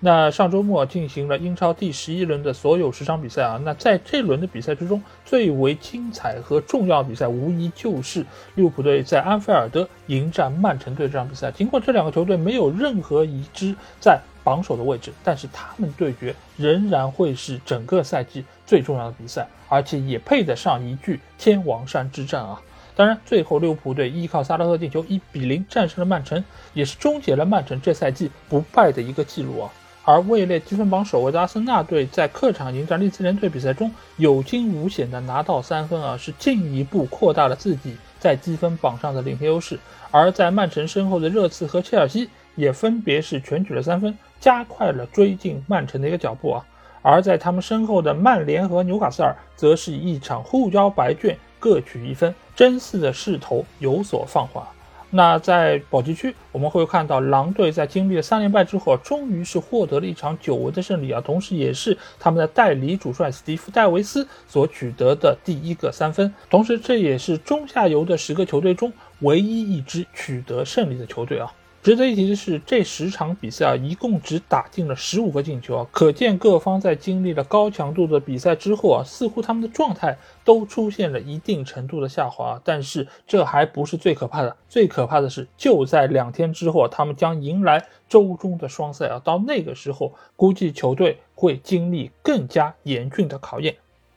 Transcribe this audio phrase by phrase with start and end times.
[0.00, 8.24] 那上周末进行了英超第十一轮的所有十场比赛啊，那在这轮的比赛之中，最为精彩和重要的比赛，无疑就是
[8.54, 11.50] 利物浦队在安菲尔德迎战曼城队这场比赛。
[11.50, 22.62] 尽管这两个球队没有任何一支在榜首的位置，但是他们对决仍然会是整个赛季最重要的比赛，而且也配得上一句天王山之战啊！
[22.94, 29.70] 当然，最后利物浦队依靠萨拉赫进球一比零战胜了曼城，也是终结了曼城这赛季不败的一个记录啊！
[30.08, 39.78] 而位列积分榜首位的阿森纳队在客场迎战利兹联队比赛中有惊无险的拿到三分啊，是进一步扩大了自己在积分榜上的领先优势。
[40.10, 46.64] 而在曼城身后的热刺和切尔西也分别是全取了三分，加快了追进曼城的一个脚步啊。
[47.02, 54.64] 而在他们身后的曼联和纽卡斯尔则是一场互交白卷，各取一分，争四的势头有所放缓。
[55.10, 61.18] 那在保级区，我们会看到狼队在经历了三连败之后，终于是获得了一场久违的胜利啊！
[61.20, 66.32] 同时，也是他们的代理主帅斯蒂夫·戴维斯所取得的第一个三分。
[66.50, 71.50] 同时，这也是中下游的十个球队中唯一一支取得胜利的球队啊！
[71.88, 82.60] 值得一提的是，这十场比赛啊，一共只打进了十五个进球啊，可见各方在经历了高强度的比赛之后啊，似乎他们的状态都出现了一定程度的下滑。
[82.62, 93.74] 但是这还不是最可怕的，最可怕的是，就在两天之后，啊他们将迎来周中的双赛啊，到那个时候，估计球队会经历更加严峻的考验。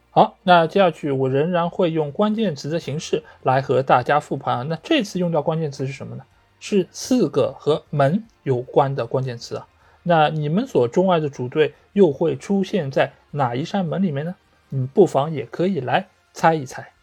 [0.09, 4.63] 好，那接下去我仍然会用关键词的形式来和大家复盘啊。
[4.63, 6.23] 那这次用到关键词是什么呢？
[6.61, 9.67] 是四个和门有关的关键词啊，
[10.03, 14.35] 那你们所钟爱的主队又会出现在哪一扇门里面呢？
[14.69, 16.93] 你不妨也可以来猜一猜。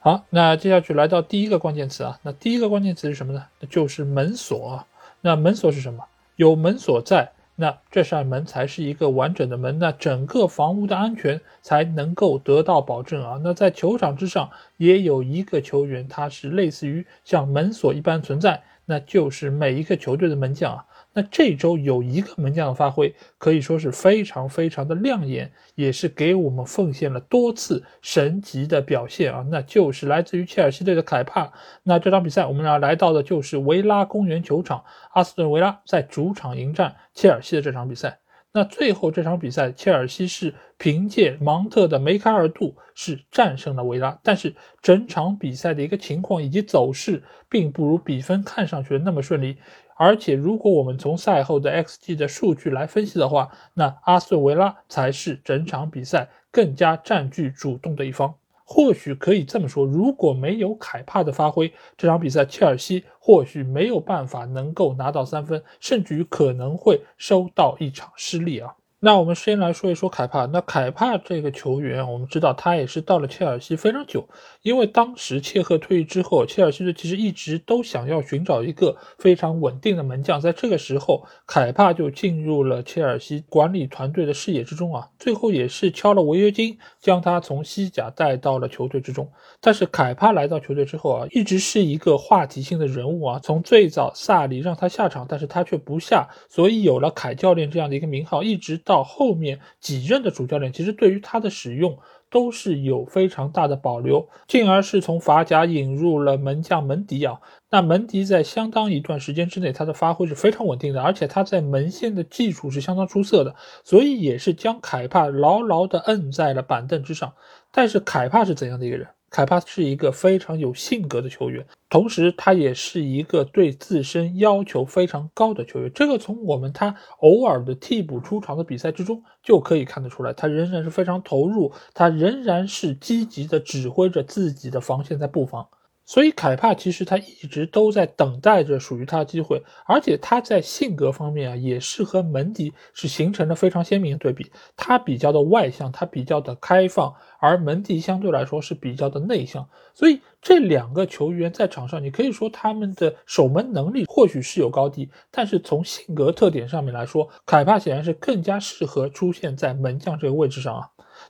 [0.00, 3.46] 好，那接下去来到第一个关键词啊，那第一个关键词是什么呢？
[3.70, 4.86] 就是门锁。
[5.22, 6.04] 那门锁是什么？
[6.36, 13.40] 有门锁在，那这扇门才是一个完整的门，那整个房屋的安全才能够得到保证啊。
[13.42, 18.62] 那在球场之上也有一个球员，他是类似于像门锁一般存在。
[18.90, 31.52] 那就是每一个球队的门将啊，那这周有一个门将的发挥可以说是非常非常的亮眼，也是给我们奉献了多次神级的表现啊，那就是来自于切尔西队的凯帕。
[31.82, 34.82] 那这场比赛我们俩来到的就是维拉公园球场，
[35.12, 38.20] 阿斯顿维拉在主场迎战切尔西的这场比赛。
[38.52, 49.58] 那最后这场比赛，切尔西是凭借芒特的梅开二度是战胜了维拉，但是整场比赛的一个情况以及走势，并不如比分看上去的那么顺利。
[49.96, 58.34] 而且，如果我们从赛后的 XG 的数据来分析的话，那阿斯顿维拉才是整场比赛更加占据主动的一方。
[58.70, 68.76] 或许可以这么说，如果没有凯帕的发挥，这场比赛切尔西或许没有办法能够拿到三分，甚至于可能会收到一场失利啊。
[69.00, 70.46] 那我们先来说一说凯帕。
[70.46, 74.28] 那凯帕这个球员，我们知道他也是到了切尔西非常久，
[74.62, 80.40] 因为当时切赫退役之后，切尔西队其实一直都想要寻找一个非常稳定的门将。
[80.40, 85.08] 在这个时候，凯帕就进入了切尔西管理团队的视野之中啊。
[85.16, 89.30] 最后也是敲了违约金，将他从西甲带到了球队之中。
[89.60, 93.38] 但是凯帕来到球队之后啊，一直是一个话题性的人物啊。
[93.40, 98.82] 从最早萨里让他下场，但是他却不下，所以有了凯教练这样的一个名号，一直。
[98.88, 101.98] 到后面几任的主教练，其实对于他的使用
[102.30, 107.38] 都是有非常大的保留，进而是从法甲引入了门将门迪啊。
[107.68, 113.54] 那门迪在相当一段时间之内，他的发挥是非常稳定的，而且他在门线的技术是相当出色的，
[113.84, 117.34] 所以也是将凯帕牢牢地摁在了板凳之上。
[117.70, 119.06] 但是凯帕是怎样的一个人？
[119.30, 125.90] 凯帕是一个非常有性格的球员，同时他也是一个对自身要求非常高的球员。
[125.94, 135.68] 这个从我们他偶尔的替补出场的比赛之中就可以看得出来，他仍然是非常投入，他仍然是积极的指挥着自己的防线在布防。
[136.08, 144.50] 所以凯帕其实他一直都在等待着属于他的机会，而且他在性格方面啊，也是和门迪是形成了非常鲜明的对比。
[144.74, 149.68] 他比较的外向，他比较的开放，而门迪相对来说是比较的内向。
[149.92, 160.88] 所以这两个球员在场上，你可以说他们的守门能力或许是有高低，但是从性格特点上面来说，凯帕显然是更加适合出现在门将这个位置上啊。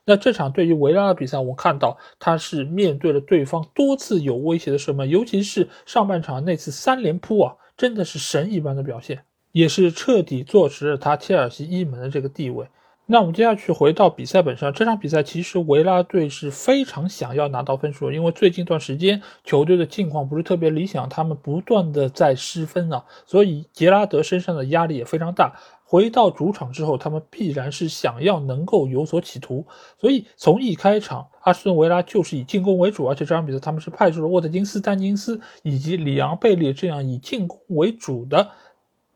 [0.09, 12.67] 那这场对于维拉的比赛，我看到他是面对了对方多次有威胁的射门，尤其是上半场那次三连扑啊，真的是神一般的表现，也是彻底坐实了他切尔西一门的这个地位。
[13.11, 25.55] 那我们接下去回到比赛本身，这场比赛其实维拉队是非常想要拿到分数，因为最近一段时间球队的境况不是特别理想，他们不断的在失分啊，所以杰拉德身上的压力也非常大。
[25.91, 29.67] 回到主场之后，他们必然是想要能够有所企图，
[29.99, 38.51] 所以从一开场，阿斯顿维拉就是以进攻为主，而且这场比赛他们是派出了沃特金斯、丹金斯以及里昂贝利这样以进攻为主的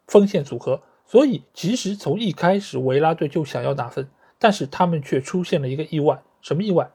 [0.07, 0.81] 锋线组合。
[1.05, 4.09] 所以，其实从一开始，维拉队就想要打分，
[4.39, 6.23] 但是他们却出现了一个意外。
[6.41, 6.91] 什么意外？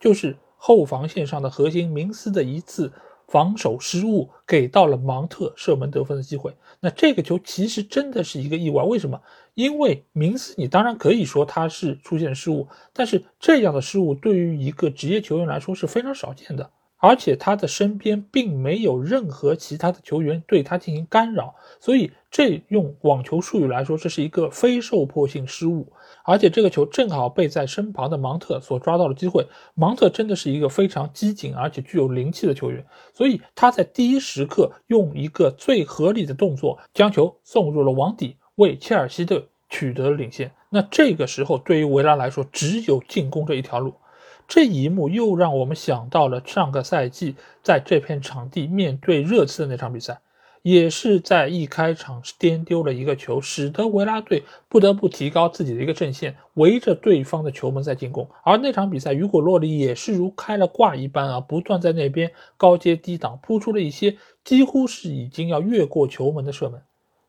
[0.00, 2.90] 就是后防线上的核心明斯的一次
[3.28, 6.52] 防守失误，给到了芒特射门得分的机会。
[6.80, 8.82] 那这个球其实真的是一个意外。
[8.82, 9.20] 为什么？
[9.54, 16.70] 因为明斯，你当然可以说他是出现失误，但是这样的失误对于一个职业球员来说是非常少见的。
[17.00, 25.86] 而且他的身边并没有任何其他的球员对他进行干扰，所以这用网球术语来说，这是一个非受迫性失误。
[26.28, 29.46] 而且这个球正好被在身旁的芒特所抓到了机会。
[29.74, 32.84] 芒特真的是一个非常机警而且具有灵气的球员，
[33.14, 40.52] 所以他在第一时刻用一个最合理的动作将球送入了网底，为切尔西队取得了领先。
[40.68, 43.94] 那这个时候对于维拉来说，只有进攻这一条路。
[44.46, 50.20] 这一幕又让我们想到了上个赛季在这片场地面对热刺的那场比赛，
[50.70, 58.28] 也是在一开场颠丢了一个球，使得维拉队不得不提高自己的一个阵线，围着对方的球门在进攻。
[58.44, 66.82] 而那场比赛，雨果洛里也是如开了挂一般啊，不断在那边高接低挡，扑出了一些几乎是已经要越过球门的射门。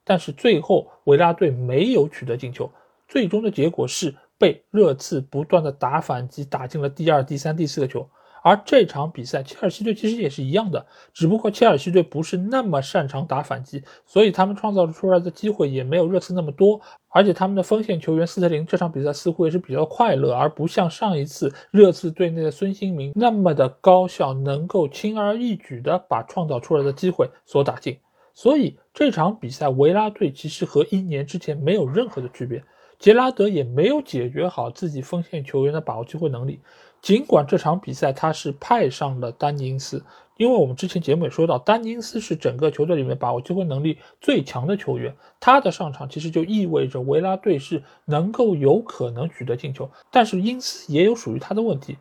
[0.04, 2.70] 但是最后维拉队没有取得进球，
[3.08, 4.16] 最终的结果是。
[4.40, 8.10] 被热刺不断的打反击，打进了第二、第三、第四个球。
[8.50, 16.82] 而这场比赛，切尔西队其实也是一样的，只不过切尔西队不是那么擅长打反击，所以他们创造出来的机会也没有热刺那么多。
[17.10, 28.00] 而且他们的锋线球员斯特林这场比赛似乎也是比较快乐，而不像上一次热刺队内的孙兴民那么的高效，能够轻而易举的把创造出来的机会所打进。
[28.34, 32.64] 所以这场比赛，维拉队其实和一年之前没有任何的区别。
[32.98, 36.60] 杰拉德也没有解决好自己锋线球员的把握机会能力，
[37.02, 40.04] 尽管这场比赛他是派上了丹尼斯，
[40.38, 51.98] 因为我们之前节目也说到，丹尼斯是整个球队里面把握机会能力最强的球员，他的上场其实就意味着维拉队是能够有可能取得进球，但是因斯也有属于他的问题，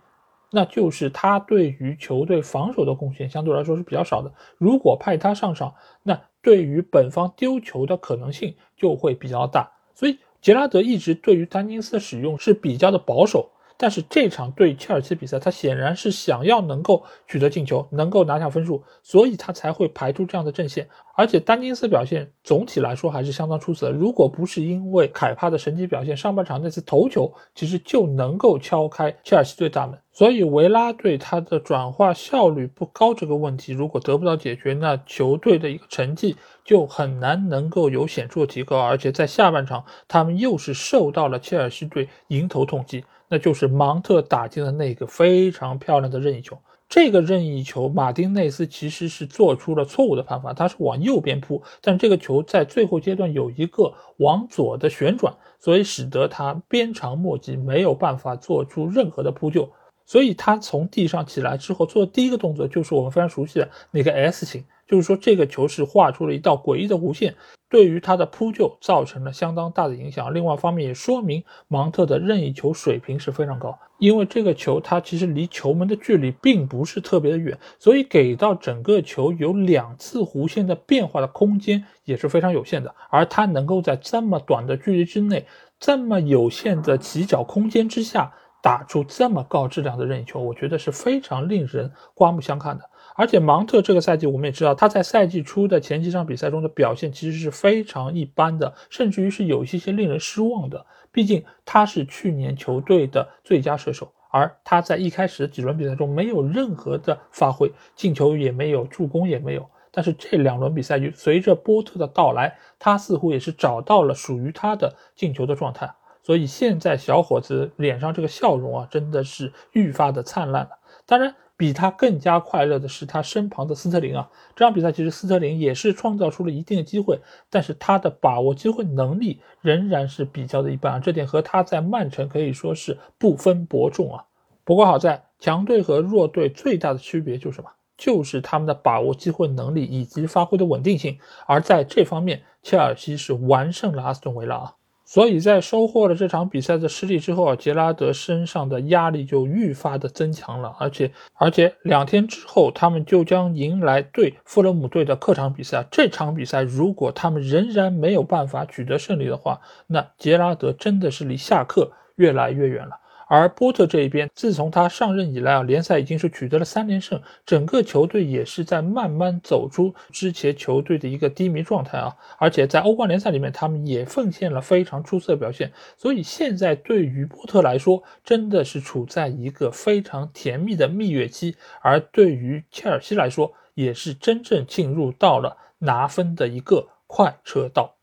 [0.51, 10.19] 那就是他对于球队防守的贡献相对来说是比较少的，如果派他上场，那对于本方丢球的可能性就会比较大，所以。
[10.41, 20.89] 杰拉德一直对于丹尼斯的使用是比较的保守，但是这场对切尔西比赛，他显然是想要能够取得进球，能够拿下分数，所以他才会排出这样的阵线。
[21.15, 29.99] 而且丹尼斯表现总体来说还是相当出色的，如果不是因为凯帕的神奇表现，上半场那次头球其实就能够敲开切尔西队大门。
[30.13, 38.81] 所以维拉队他的转化效率不高这个问题，如果得不到解决，那球队的一个成绩就很难能够有显著的提高。
[38.81, 46.59] 而且在下半场，他们又是受到了切尔西队迎头痛击，那就是芒特打进的那个非常漂亮的任意球。
[46.89, 59.71] 这个任意球，马丁内斯其实是做出了错误的判罚，他是往右边扑，但这个球在最后阶段有一个往左的旋转，所以使得他鞭长莫及，没有办法做出任何的扑救。
[60.07, 67.35] 所以他从地上起来之后做的第一个动作就是我们非常熟悉的那个 S 型，就是说这个球是画出了一道诡异的弧线。
[67.69, 70.33] 对于他的扑救造成了相当大的影响。
[70.33, 82.95] 另外一方面也说明芒特的任意球水平是非常高，因为这个球它其实离球门的距离并不是特别的远，所以给到整个球有两次弧线的变化的空间也是非常有限的。
[83.11, 85.47] 而他能够在这么短的距离之内，
[85.79, 88.33] 这么有限的起脚空间之下
[88.63, 92.85] 打出这么高质量的任意球，我觉得是非常令人刮目相看的。
[93.19, 100.87] 而且芒特这个赛季，我们也知道他在赛季初的前几场比赛中的表现其实是非常一般的，甚至于是有一些些令人失望的。
[101.11, 109.69] 毕竟他是去年球队的最佳射手，而他在一开始的几轮比赛中没有任何的发挥，进球也没有，助攻也没有。
[109.91, 115.93] 但是这两轮比赛就随着波特的到来，他似乎也是找到了属于他的进球的状态。
[116.23, 120.79] 所以现在小伙子脸上这个笑容啊，真的是愈发的灿烂了。
[121.05, 121.35] 当然。
[121.59, 124.31] 比他更加快乐的是他身旁的斯特林啊。
[124.57, 127.19] 这场比赛其实斯特林也是创造出了一定的机会，
[127.51, 130.99] 但是他的把握机会能力仍然是比较的一般啊。
[130.99, 134.25] 这点和他在曼城可以说是不分伯仲啊。
[134.65, 137.71] 不过好在强队和弱队最大的区别就是什么？
[137.97, 141.19] 就是他们的把握机会能力以及发挥的稳定性。
[141.47, 144.75] 而在这方面，切尔西是完胜了阿斯顿维拉啊。
[145.11, 155.87] 所以在收获了这场比赛的失利之后啊，杰拉德身上的压力就愈发的增强了，而且而且两天之后，他们就将迎来对富勒姆队的客场比赛。
[155.91, 163.01] 这场比赛如果他们仍然没有办法取得胜利的话，那杰拉德真的是离下课越来越远了。
[163.29, 172.17] 而波特这一边，自从他上任以来啊，联赛已经是取得了三连胜，整个球队也是在慢慢走出之前球队的一个低迷状态啊。
[172.39, 175.71] 而且在欧冠联赛里面，他们也奉献了非常出色的表现。
[175.99, 187.98] 所以现在对于波特来说，真的是处在一个非常甜蜜的蜜月期；而对于切尔西来说，也是真正进入到了拿分的一个快车道。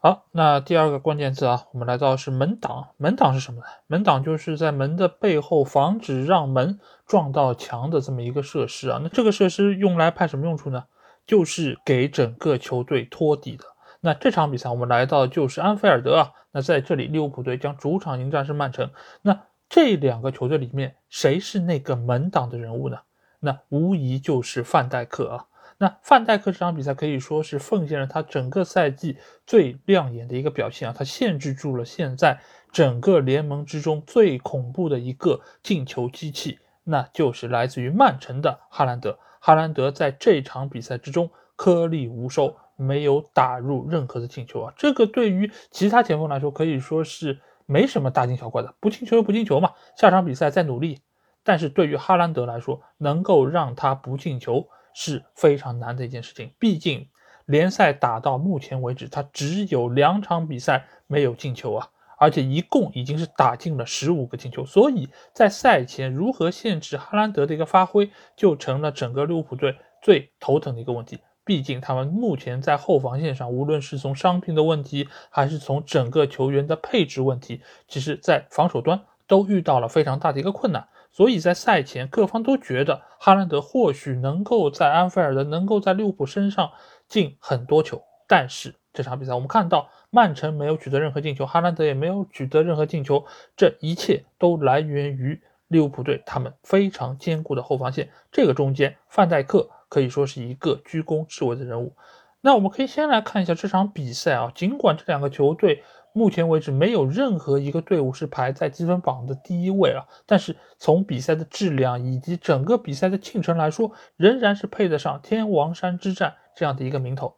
[0.00, 2.90] 好，那第二个关键字啊，我们来到是门挡。
[2.98, 3.66] 门挡是什么呢？
[3.88, 9.00] 门挡就是在门的背后防止让门撞到墙的这么一个设施啊。
[9.02, 10.84] 那这个设施用来派什么用处呢？
[11.26, 13.64] 就是给整个球队托底的。
[14.00, 16.30] 那这场比赛我们来到就是安菲尔德啊。
[16.52, 18.92] 那在这里利物浦队将主场迎战是曼城。
[19.22, 22.98] 那这两个球队里面谁是那个门挡的人物呢？
[23.40, 25.46] 那无疑就是范戴克啊。
[25.80, 29.16] 那范戴克这场比赛可以说是奉献了他整个赛季
[29.46, 30.94] 最亮眼的一个表现啊！
[30.96, 32.40] 他限制住了现在
[32.72, 39.20] 整个联盟之中最恐怖的一个进球机器，那就是来自于曼城的哈兰德。
[39.40, 44.74] 哈兰德在这场比赛之中颗粒无收，没有打入任何的进球啊！
[44.76, 50.98] 这个对于其他前锋来说可以说是没什么大惊小怪的，不进球就不进球嘛，下场比赛再努力。
[51.44, 54.68] 但是对于哈兰德来说，能够让他不进球。
[55.00, 57.08] 是非常难的一件事情，毕竟
[57.46, 61.88] 联赛打到目前为止，他只有两场比赛没有进球啊，
[62.18, 71.20] 而且一共已经是打进了十五个进球，所以在赛前如何限制哈兰德的一个发挥，就成了整个利物浦队最头疼的一个问题。
[71.44, 80.88] 毕竟他们目前在后防线上，无论是从伤病的问题，还是从整个球员的配置问题，其实在防守端都遇到了非常大的一个困难。
[81.18, 86.70] 所以在赛前，各方都觉得哈兰德或许能够在安菲尔德，能够在利物浦身上
[87.08, 88.00] 进很多球。
[88.28, 98.10] 但是这场比赛我们看到，曼城没有取得任何进球，哈兰德也没有取得任何进球，这一切都来源于利物浦队他们非常坚固的后防线。
[98.30, 101.96] 这个中间，范戴克可以说是一个居功至伟的人物。
[102.40, 105.82] 那我们可以先来看一下这场比赛啊，尽管这两个球队。
[106.18, 110.04] 目前为止，没有任何一个队伍是排在积分榜的第一位啊。
[110.26, 117.37] 但是从比赛的质量以及整个比赛的进程来说，仍然是配得上天王山之战这样的一个名头。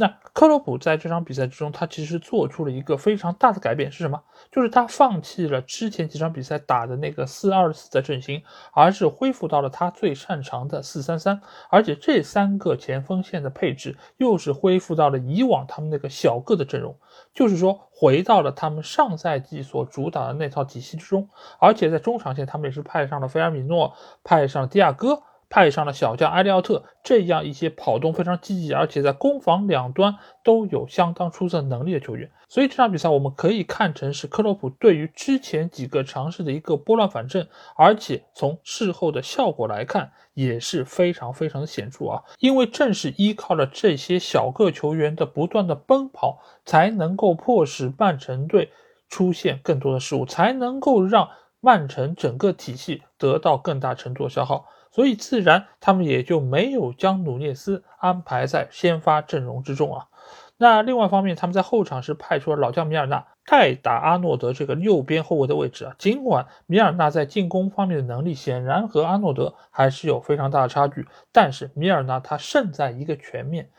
[0.00, 4.22] 那克洛普在这场比赛之中，他其实做出了一个非常大的改变，是什么？
[4.52, 8.40] 就是他放弃了之前几场比赛打的那个四二四的阵型，
[8.72, 11.40] 而是恢复到了他最擅长的四三三。
[11.68, 16.96] 而且这三个前锋线的配置又是恢复到了以往他们那个小个的阵容，
[17.34, 21.28] 就是说回到了他们上赛季所主打的那套体系之中。
[21.58, 25.24] 而且在中场线，他们也是派上了菲尔米诺，派上了迪亚哥。
[25.50, 32.30] 派上了小将埃利奥特这样一些跑动非常积极，而且在攻防两端都有相当出色能力的球员。
[32.48, 42.22] 所以这场比赛我们可以看成是克洛普对于之前几个尝试的一个拨乱反正，而且从事后的效果来看也是非常非常的显著啊！
[42.38, 48.70] 因为正是依靠了这些小个球员的不断的奔跑，才能够迫使曼城队
[49.10, 51.28] 出现更多的失误，才能够让
[51.60, 54.66] 曼城整个体系得到更大程度的消耗。
[54.98, 60.08] 所以自然他们也就没有将努涅斯安排在先发阵容之中啊。
[60.56, 65.94] 那另外一方面，他们在后场是派出了老将米尔纳代打阿诺德这个右边后卫的位置啊。
[65.98, 73.70] 尽管米尔纳在进攻方面的能力显然和阿诺德还是有非常大的差距，但是米尔纳他胜在一个全面，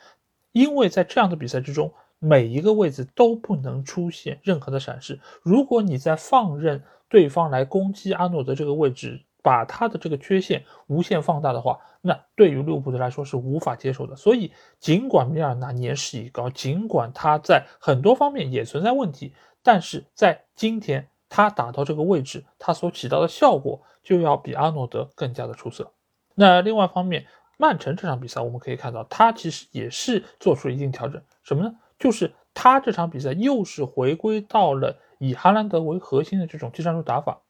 [0.54, 5.20] 因为在这样的比赛之中，每一个位置都不能出现任何的闪失。
[5.44, 14.15] 如果你在放任对方来攻击阿诺德这个位置，把他的这个缺陷无限放大的话，那对于利物浦队来说是无法接受的。
[14.15, 25.91] 所以，尽管米尔纳年事已高，尽管他在很多方面也存在问题，但是在今天他打到这个位置，他所起到的效果就要比阿诺德更加的出色。
[26.36, 27.25] 那另外一方面，
[27.58, 31.22] 曼城这场比赛我们可以看到，他其实也是做出了一定调整。
[31.43, 31.74] 什么呢？
[31.98, 37.41] 就是他这场比赛又是回归到了以哈兰德为核心的这种技战术打法。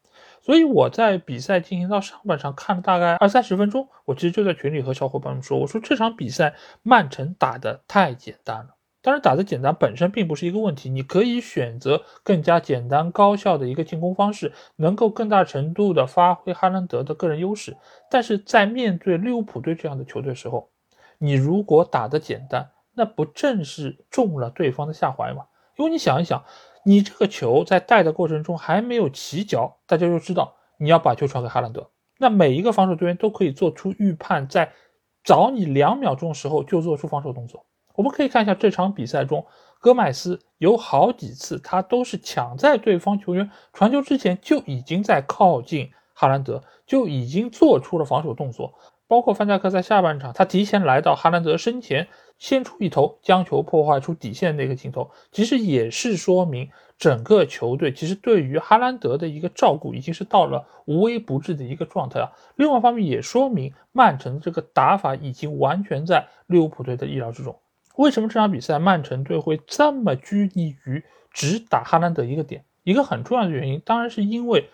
[0.42, 8.76] 所以我在比赛进行到上半场看了大概二三十分钟，我其实就在群里和小伙伴们说，我说这场比赛曼城打的太简单了。
[9.02, 17.78] 当然，打的简单本身并不是一个问题，你可以选择更加简单高效的一个进攻方式，能够更大程度的发挥哈兰德的个人优势。
[18.12, 20.70] 但是在面对利物浦队这样的球队时候，
[21.18, 25.46] 你如果打的简单，那不正是中了对方的下怀吗？
[25.78, 26.44] 因为你想一想，
[26.86, 34.72] 你这个球在带的过程中还没有起脚，大家就知道你要把球传给哈兰德，那每一个防守队员都可以做出预判，在
[35.24, 37.66] 早你两秒钟的时候就做出防守动作。
[37.96, 39.46] 我们可以看一下这场比赛中，
[39.80, 48.74] 戈麦斯有好几次他都是抢在对方球员传球之前就已经在靠近哈兰德，就已经做出了防守动作。
[49.08, 52.08] 包括范加克在下半场，他提前来到哈兰德身前，
[52.40, 62.32] 先出一头将球破坏出底线那个镜头，其实也是说明整个球队其实对于哈兰德的一个照顾已经是到了无微不至的一个状态啊。
[62.56, 67.60] 另外一方面也说明曼城这个打法已经完全在利物浦队的意料之中。
[67.98, 72.64] 为什么这场比赛曼城队会这么拘泥于只打哈兰德一个点？
[72.84, 74.70] 一个很重要的原因，当然是因为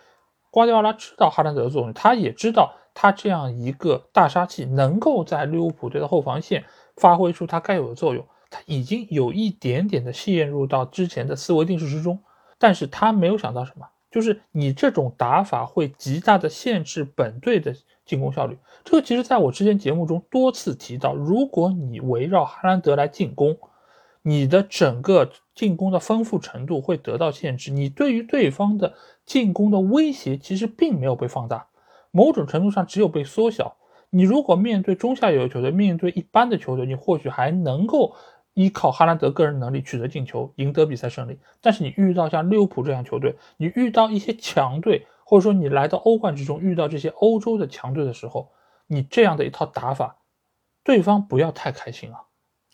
[0.52, 6.64] 瓜迪奥拉知道哈兰德的作用，他也知道他这样一个大杀器能够在利物浦队的后防线
[6.96, 8.26] 发挥出他该有的作用。
[8.50, 12.18] 他已经有一点点的陷入到之前的思维定式之中，
[12.58, 17.74] 但是他没有想到什么，就是你这种打法会极大的限制本队的。
[18.06, 21.12] 进攻效率，这个其实在我之前节目中多次提到。
[21.12, 23.58] 如果你围绕哈兰德来进攻，
[24.22, 31.66] 你的整个进攻的丰富程度会得到限制，你对于对方的进攻的威胁其实并没有被放大，
[32.12, 33.76] 某种程度上只有被缩小。
[34.16, 38.16] 你如果面对中下游球队，面对一般的球队，你或许还能够
[38.54, 41.38] 依靠哈兰德个人能力取得进球，赢得比赛胜利。
[41.60, 45.06] 但是你遇到像利物浦这样球队，你遇到一些强队。
[45.28, 48.52] 或者说你来到欧冠之中遇到这些欧洲的强队的时候，
[48.86, 50.18] 你这样的一套打法，
[50.84, 52.22] 对方不要太开心啊！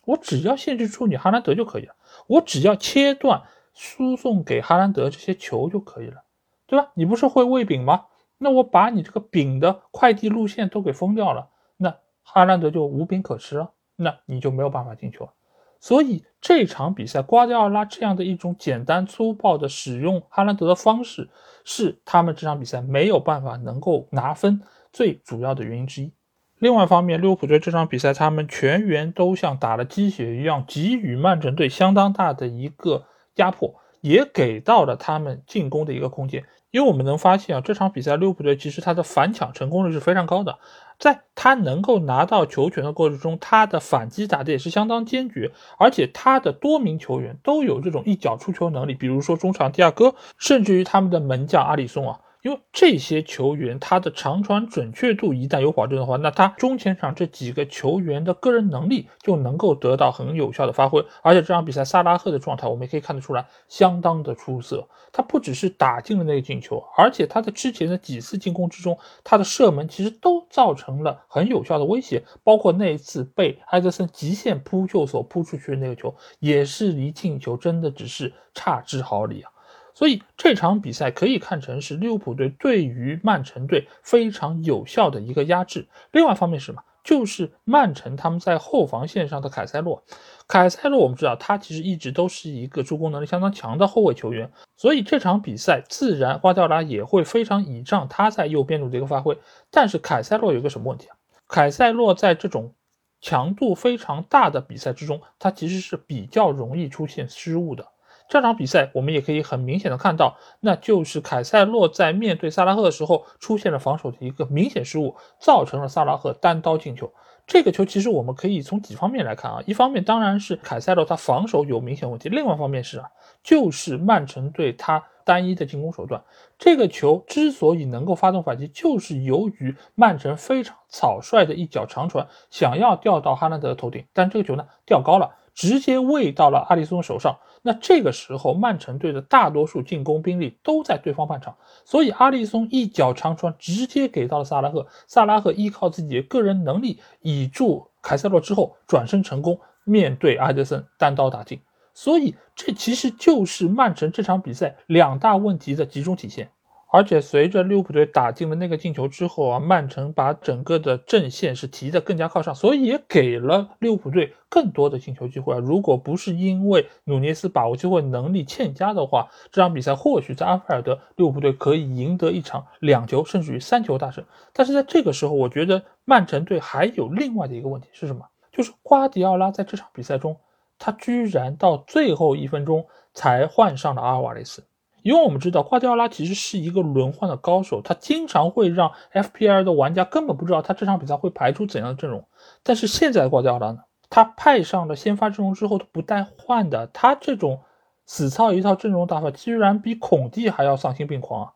[0.05, 1.95] 我只要限制住你哈兰德就可以了，
[2.27, 6.25] 我只要切断输送给哈兰德这些球就可以了，
[6.67, 6.90] 对吧？
[6.93, 8.05] 你不是会喂饼吗？
[8.43, 15.33] 那我把你这个饼的快递路线都给封掉了，那哈兰德就无饼可吃了，那你就没有办法进球了。
[15.81, 21.29] 所以这场比赛，瓜迪奥拉这样的一种简单粗暴的使用哈兰德的方式，
[21.65, 24.61] 是他们这场比赛没有办法能够拿分
[24.93, 26.13] 最主要的原因之一。
[26.59, 36.45] 另外一方面，利物浦队这场比赛，他们全员都像打了鸡血一样，给予曼城队相当大的一个压迫，也给到了他们进攻的一个空间。
[36.73, 40.59] 因为我们能发现啊，这场比赛利物浦队其实他的反抢成功率是非常高的。
[40.99, 52.21] 在他能够拿到球权的过程中，他的反击打的也是相当坚决，而且他的多名球员都有这种一脚出球能力，比如说中场蒂亚戈，甚至于他们的门将阿里松啊。
[52.43, 61.05] 因为这些球员他的长传准确度一旦有保证的话，那他中前场这几个球员的个人能力就能够得到很有效的发挥。
[61.23, 64.89] 而且这场比赛萨拉赫的状态我们也可以看得出来，相当的出色。
[65.13, 72.25] 他不只是打进了那个进球，而且他在之前的几次进攻之中，他的射门其实都造成了很有效的威胁。
[72.43, 79.52] 包括那一次被埃德森极限扑救所扑出去的那个球，也是离进球真的只是差之毫厘啊。
[79.95, 85.87] 所以这场比赛可以看成是利物浦队对于曼城队非常有效的一个压制。
[86.11, 86.83] 另外一方面是什么？
[87.05, 90.05] 就是曼城他们在后防线上的凯塞洛。
[90.47, 99.37] 凯塞洛我们知道他其实一直都是一个助攻能力相当强的后卫球员，所以这场比赛自然瓜迪奥拉也会非常倚仗他在右边路的一个发挥。
[99.71, 101.17] 但是凯塞洛有个什么问题啊？
[101.49, 102.73] 凯塞洛在这种
[103.21, 107.89] 强度非常大的比赛之中，他其实是比较容易出现失误的。
[108.33, 117.12] 这场比赛我们也可以很明显的看到，那就是凯塞洛在面对萨拉赫的时候出现了防守的一个明显失误，造成了萨拉赫单刀进球。
[117.47, 123.11] 这个球其实我们可以从几方面来看啊，一方面当然是凯塞洛他防守有明显问题，另外一方面是啊，
[123.42, 126.25] 就是曼城对他单一的进攻手段。
[126.59, 135.33] 这个球之所以能够发动反击，就是由于曼城非常草率的一脚长传，想要吊到哈兰德的头顶，但这个球呢吊高了。
[135.55, 151.61] 直接喂到了阿里松手上，那这个时候曼城队的大多数进攻兵力都在对方半场，所以阿里松一脚长传直接给到了萨拉赫，萨拉赫依靠自己的个人能力倚住凯塞洛之后转身成功，面对埃德森单刀打进，
[151.95, 156.51] 所以这其实就是曼城这场比赛两大问题的集中体现。
[156.93, 165.59] 而且随着利物浦队打进了那个进球之后啊，曼城把整个的阵线是提得更加靠上，所以也给了利物浦队更多的进球机会啊。
[165.59, 174.23] 如果不是因为努涅斯把握机会能力欠佳的话，这场比赛或许在安菲尔德，利物浦队可以赢得一场两球甚至于三球大胜。
[174.53, 178.27] 但是在这个时候，我觉得曼城队还有另外的一个问题是什么？
[178.53, 180.37] 就是瓜迪奥拉在这场比赛中，
[180.79, 184.63] 他居然到最后一分钟才换上了阿尔瓦雷斯。
[185.03, 192.25] 因为我们知道瓜迪奥拉其实是一个轮换的高手，他经常会让 FPL 的玩家根本不知道他这场比赛会排出怎样的阵容。
[192.62, 197.61] 但是现在的瓜迪奥拉呢，他派上了先发阵容之后都不带换的，他这种
[198.07, 201.53] 死操一套阵容打法，居然比孔蒂还要丧心病狂啊！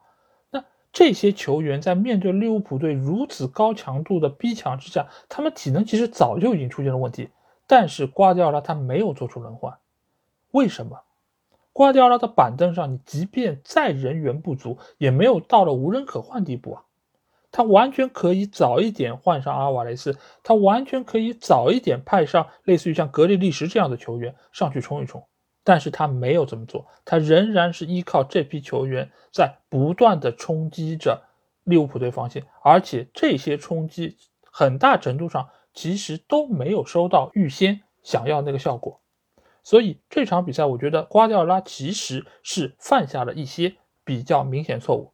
[0.50, 7.30] 那这些球员在面对利物浦队如此高强度的逼抢之下，他们体能其实早就已经出现了问题。
[7.66, 9.76] 但是瓜迪奥拉他没有做出轮换，
[10.52, 11.00] 为什么？
[11.76, 16.84] 瓜迪奥拉的板凳上，你即便再人员不足，也没有到了无人可换地步啊。
[17.52, 25.22] 他完全可以早一点换上阿瓦雷斯，他完全可以早一点派上类似于像格里利什这样的球员上去冲一冲。
[25.64, 31.24] 但是他没有这么做，他仍然是依靠这批球员在不断的冲击着
[31.64, 34.16] 利物浦队防线，而且这些冲击
[34.50, 39.02] 很大程度上其实都没有收到预先想要那个效果。
[39.66, 43.74] 所以这场比赛，我觉得瓜迪奥拉其实是犯下了一些
[44.04, 45.10] 比较明显错误。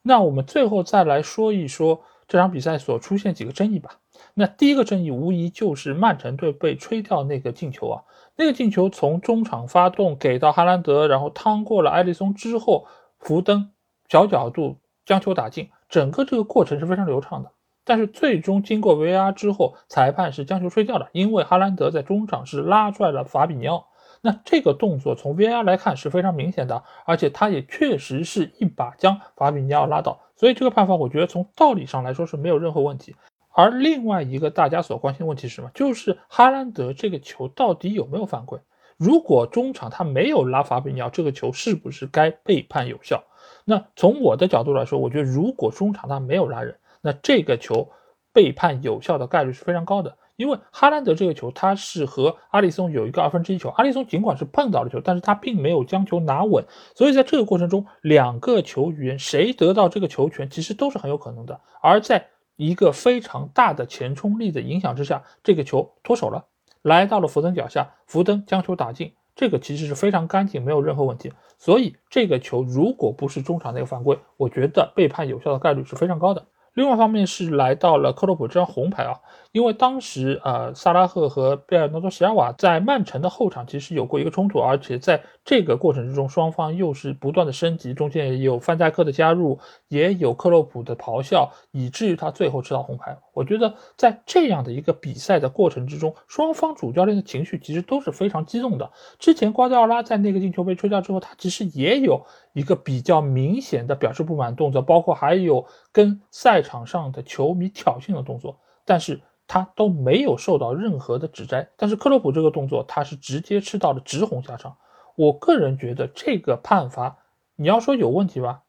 [0.00, 3.98] 那我们最后再来说一说这场比赛所出现几个争议吧。
[4.32, 8.04] 那第一个争议无疑就是曼城队被吹掉那个进球啊，
[8.36, 12.86] 那个进球从中场发动给到哈兰德，然后趟过了埃利松之后，
[13.18, 13.72] 福登
[14.08, 17.50] 小角度将球打进，整个这个过程是非常流畅的。
[17.84, 23.88] 但是最终经过 VR 之后，裁判是将球吹掉了，因为哈兰德在中场是拉拽了法比尼奥。
[24.24, 33.16] 那这个动作从 VR 来看是非常明显的，而且他也确实是一把将法比尼奥拉倒，所以这个判罚我觉得从道理上来说是没有任何问题。
[33.50, 35.70] 而另外一个大家所关心的问题是什么？
[35.74, 38.60] 就是哈兰德这个球到底有没有犯规？
[38.96, 43.24] 如果中场他没有拉法比尼奥，这个球是不是该被判有效？
[43.64, 46.76] 那从我的角度来说，我觉得如果中场他没有拉人。
[47.02, 47.90] 那这个球
[48.32, 66.46] 被判有效的概率是非常高的，因为哈兰德这个球他是和阿里松有一个二分之一球，阿里松尽管是碰到了球，但是他并没有将球拿稳，所以在这个过程中，两个球员谁得到这个球权其实都是很有可能的，而在一个非常大的前冲力的影响之下，这个球脱手了，
[66.82, 76.46] 来到了福登脚下，福登将球打进，这个其实是非常干净，没有任何问题，所以这个球如果不是中场那个犯规，我觉得被判有效的概率是非常高的。
[76.74, 79.20] 另外一方面是来到了克洛普这张红牌啊，
[79.52, 89.58] 因为当时呃萨拉赫和贝尔纳多席尔瓦在曼城的后场其实有过一个冲突，而且在这个过程之中，双方又是不断的升级，中间也有范戴克的加入，
[89.88, 93.18] 也有克洛普的咆哮，以至于他最后吃到红牌。
[93.34, 98.90] 我觉得在这样的一个比赛的过程之中，双方主教练的情绪其实都是非常激动的。
[99.18, 106.61] 之前瓜迪奥拉在那个进球被吹掉之后，他其实也有一个比较明显的表示不满动作，包括还有跟赛。
[106.62, 111.68] 场上的球迷挑衅的动作，但是他都没有受到任何的指摘。
[111.76, 114.76] 但是克洛普这个动作，他是直接吃到了直红下场。
[115.14, 117.18] 我个人觉得这个判罚，
[117.56, 118.62] 你要说有问题吧，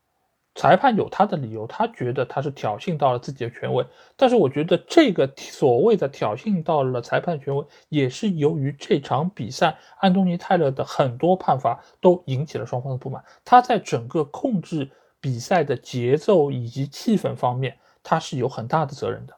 [0.55, 3.85] 裁判有他的理由，他觉得他是挑衅到了自己的权威。
[4.17, 13.23] 但是我觉得这个所谓的挑衅到了裁判权威，也是由于这场比赛安东尼泰勒的很多判罚都引起了双方的不满。
[13.45, 17.77] 他在整个控制比赛的节奏以及气氛方面。
[18.03, 19.33] 他是有很大的责任的。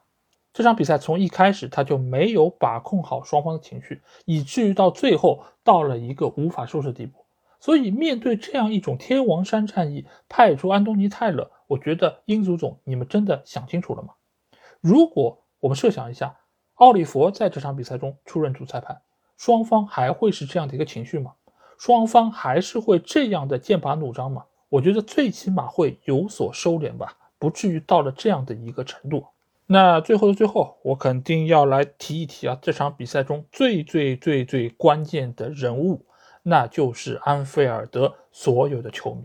[0.51, 7.25] 这场比赛从一开始他就没有把控好双方的情绪，以至于到最后到了一个无法收拾的地步。
[7.60, 14.13] 所以面对这样一种天王山战役，派出安东尼泰勒，我觉得英足总你们真的想清楚了吗？
[14.82, 16.38] 如果我们设想一下，
[16.75, 19.01] 奥利弗在这场比赛中出任主裁判，
[19.36, 21.34] 双方还会是这样的一个情绪吗？
[21.78, 24.45] 双方还是会这样的剑拔弩张吗？
[24.69, 27.17] 我觉得最起码会有所收敛吧。
[27.38, 29.28] 不至于到了这样的一个程度。
[29.67, 36.06] 那最后的最后，我肯定要来提一提啊，这场比赛中最最最最关键的人物，
[36.43, 39.24] 那就是安菲尔德所有的球迷。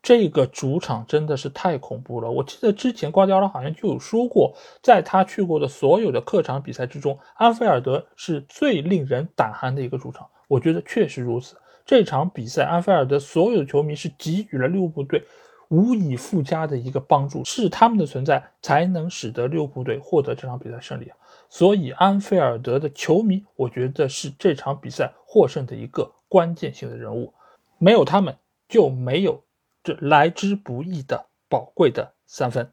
[0.00, 2.30] 这个主场真的是太恐怖了。
[2.30, 10.28] 我记得之前瓜迪奥拉好像就有说过，在他去过的所有的客场比赛之中，安菲尔德是最令人胆寒的一个主场。
[10.46, 11.56] 我觉得确实如此。
[11.84, 15.24] 这场比赛，安菲尔德所有的球迷是给予了利物浦队。
[15.68, 21.16] 无以复加的一个帮助，是他们的存在才能使得利物浦队获得这场比赛胜利啊！
[21.48, 27.32] 所以安菲尔德的球迷，我觉得是这场比赛获胜的一个关键性的人物，
[27.78, 28.36] 没有他们
[28.68, 29.44] 就没有
[29.82, 32.70] 这来之不易的宝贵的三分。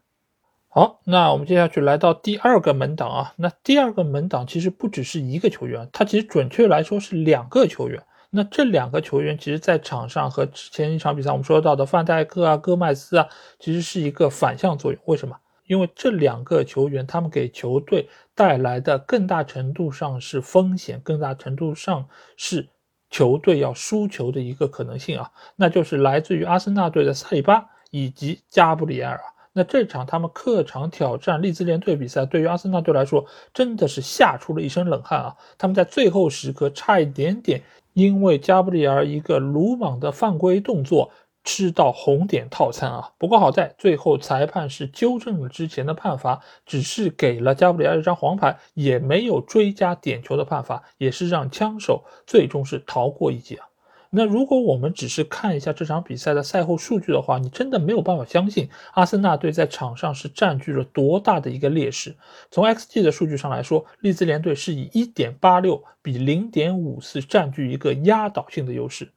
[0.68, 3.34] 好，那我们接下去来到第二个门档啊。
[3.36, 8.02] 那第二个门档其实不只是一个球员，它其实准确来说是两个球员。
[8.36, 13.28] 那这两个球员其实，在场上和之前一场比赛我们说到的范戴克啊、戈麦斯啊，
[13.60, 15.00] 其实是一个反向作用。
[15.04, 15.36] 为什么？
[15.66, 22.68] 因为这两个球员，他们给球队带来的更大程度上是风险，更大程度上是
[23.08, 25.30] 球队要输球的一个可能性啊。
[25.54, 29.20] 那就是来自于阿森纳队的萨里巴以及加布里埃尔。
[29.52, 35.36] 那这场他们客场挑战利兹联队比赛，对于阿森纳队来说，真的是吓出了一身冷汗啊！
[35.56, 37.62] 他们在最后时刻差一点点，
[37.94, 41.10] 因为加布里尔一个鲁莽的犯规动作，
[41.44, 43.12] 吃到红点套餐啊！
[43.18, 53.68] 不过好在最后裁判是纠正了之前的判罚，只是给了加布里尔一张黄牌，也没有追加点球的判罚，也是让枪手最终是逃过一劫啊！
[54.14, 62.14] 那如果我们只是看一下这场比赛的赛后数据的话，你真的没有办法相信阿森纳队在场上是占据了多大的一个劣势。
[62.50, 69.10] 从 XG 的数据上来说，利兹联队是以1.86比0.54占据一个压倒性的优势。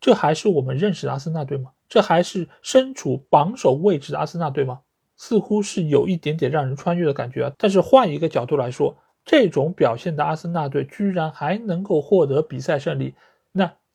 [0.00, 1.70] 这还是我们认识的阿森纳队吗？
[1.88, 4.80] 这还是身处榜首位置的阿森纳队吗？
[5.16, 7.52] 似乎是有一点点让人穿越的感觉啊。
[7.58, 13.14] 但是换一个角度来说，这种表现的阿森纳队居然还能够获得比赛胜利，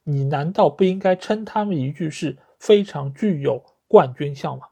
[0.04, 4.68] 你难道不应该称他们一句是非常具有冠军相吗？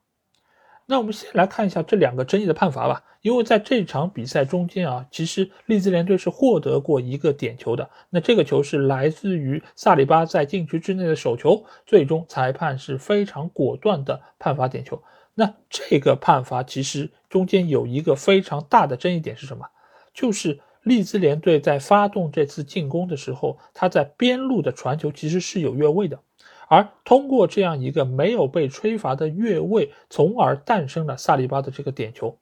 [0.85, 3.03] 那我们先来看一下这两个争议的判罚吧。
[3.21, 7.87] 因为在这场比赛中间啊，其实利兹联队是获得过一个点球的。
[8.09, 15.01] 那这个球是来自于萨里巴在禁区之内的手球，最终裁判是非常果断的判罚点球。
[15.35, 19.67] 那这个判罚其实中间有一个非常大的争议点是什么？
[20.13, 20.59] 就是。
[20.83, 26.19] 利兹联队在发动这次进攻的时候，他在边路的传球其实是有越位的，
[26.67, 32.37] 而通过这样一个没有被吹罚的越位，从而诞生了萨利巴的这个点球。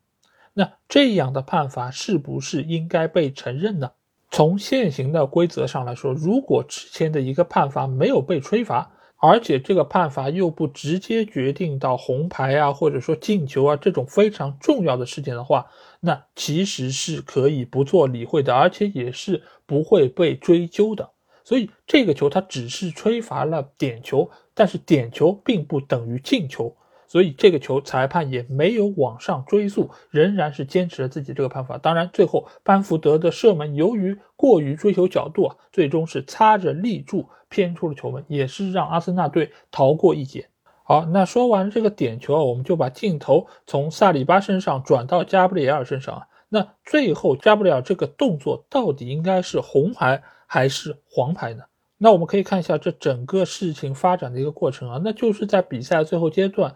[0.54, 3.91] 那这样的判罚是不是应该被承认呢？
[4.32, 15.67] 从现行的规则上来说，如果之前的一个判罚没有被吹罚，而且这个判罚又不直接决定到红牌啊，或者说进球啊这种非常重要的事件的话，
[16.00, 21.12] 那其实是可以不做理会的，而且也是不会被追究的。
[21.44, 26.76] 所以这个球它只是吹罚了点球，但是点球并不等于进球。
[27.08, 31.76] 所以这个球裁判也没有往上追溯，仍然是坚持了自己这个判罚。
[31.80, 40.50] 当然，最后班福德的射门由于过于追求角度啊，最终是擦着立柱偏出了球门，也是让阿森纳队逃过一劫。
[40.89, 46.28] 好，那说完这个点球啊，我们就把镜头从萨里巴身上转到加布里埃尔身上啊。
[46.49, 51.65] 那最后加布里埃尔这个动作到底应该是红牌还是黄牌呢？
[51.99, 56.73] 那我们可以看一下这整个事情发展的一个过程啊，那就是在比赛最后阶段。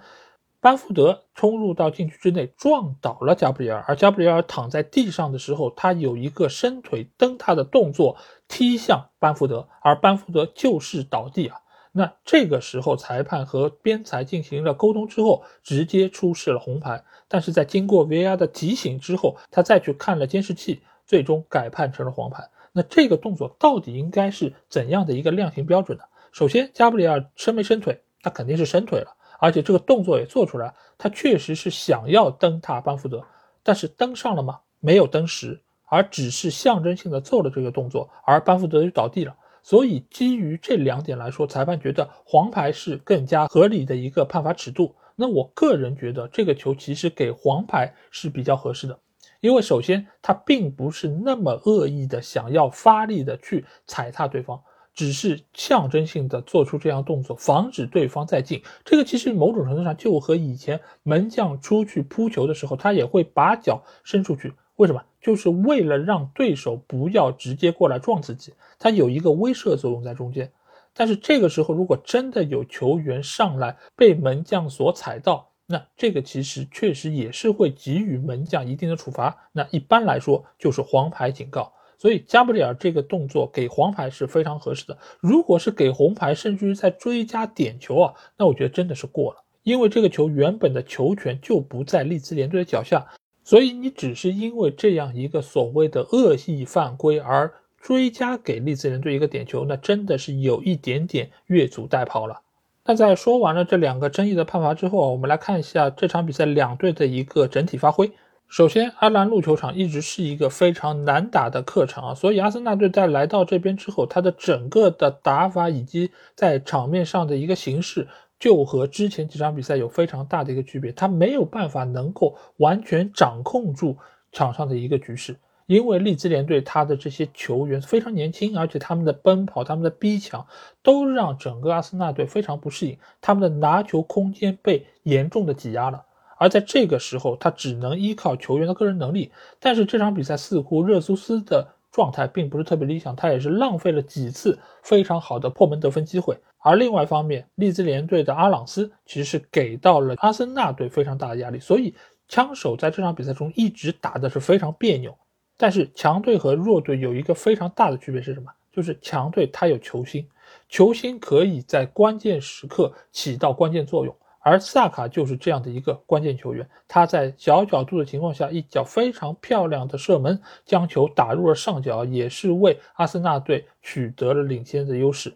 [0.62, 8.16] 班福德冲入到禁区之内，撞倒了加布里尔，而加布里尔躺在地上的时候，他有一个伸腿蹬他的动作，
[8.48, 11.58] 踢向班福德，而班福德就是倒地啊。
[11.96, 17.04] 那这个时候，裁判和边裁进行了沟通之后，直接出示了红牌。
[17.28, 22.50] 但是在经过 VR 的提醒之后，他再去看了监视器，最终改判成了黄牌。
[22.72, 26.04] 那这个动作到底应该是怎样的一个量刑标准呢？
[26.32, 28.02] 首先，加布里尔伸没伸腿？
[28.24, 29.16] 他肯定是伸腿了。
[29.38, 33.24] 而且这个动作也做出来，他确实是想要蹬踏班福德，
[33.62, 34.62] 但是蹬上了吗？
[34.80, 39.36] 没有蹬实，而只是象征性的做了这个动作，而班福德就倒地了。
[39.64, 44.96] 所以基于这两点来说，裁判觉得黄牌是更加合理的一个判罚尺度。
[45.16, 49.00] 那我个人觉得这个球其实给黄牌是比较合适的，
[49.42, 54.62] 因为首先他并不是那么恶意的想要发力的去踩踏对方。
[54.96, 58.62] 只是象征性的做出这样动作，防止对方再进。
[58.86, 64.54] 这个其实某种程度上就和以前门将出去扑球的时候，他也会把脚伸出去。
[64.76, 65.04] 为什么？
[65.22, 70.52] 就是为了让对手不要直接过来撞自己，它有一个威慑作用在中间。
[70.94, 79.50] 但是这个时候，如果真的有球员上来被门将所踩到，那这个其实确实也是会给予门将一定的处罚。
[79.54, 81.72] 那一般来说就是黄牌警告。
[81.98, 84.98] 所以加布里尔这个动作给黄牌是非常合适的。
[85.22, 89.42] 如果是给红牌，甚至于在追加点球啊，那我觉得真的是过了。
[89.64, 93.08] 因为这个球原本的球权就不在利兹联队的脚下，
[93.44, 102.40] 所以你只是因为这样一个所谓的恶意犯规而追加给利兹联队一个点球，那真的是有一点点越俎代庖了。
[102.86, 108.12] 那在说完了这两个争议的判罚之后，我们来看一下这场比赛两队的一个整体发挥。
[108.48, 118.08] 首先，阿兰路球场一直是一个非常难打的客场啊，所以阿森纳队在来到这边之后，他的整个的打法以及在场面上的一个形式，
[118.44, 123.96] 就和之前几场比赛有非常大的一个区别，他没有办法能够完全掌控住
[124.34, 125.38] 场上的一个局势。
[125.66, 130.46] 因为利兹联队他的这些球员非常年轻，而且他们的奔跑、他们的逼抢，
[130.82, 136.04] 都让整个阿森纳队非常不适应，他们的拿球空间被严重的挤压了。
[136.38, 139.32] 而在这个时候，他只能依靠球员的个人能力。
[139.62, 146.38] 但是这场比赛似乎热苏斯的状态并不是特别理想，他也是浪费了几次非常好的破门得分机会。
[146.64, 151.94] 而另外一方面，利兹联队的阿朗斯其实是给到了阿森纳队非常大的压力，所以
[152.28, 155.16] 枪手在这场比赛中一直打的是非常别扭。
[155.58, 158.50] 但是强队和弱队有一个非常大的区别是什么？
[158.72, 160.28] 就是强队他有球星，
[160.68, 166.68] 球星可以在关键时刻起到关键作用，而萨卡就是这样的一个关键球员。
[166.88, 175.32] 他在小角度的情况下，一脚非常漂亮的射门，将球打入了上角，也是为阿森纳队取得了领先的优势。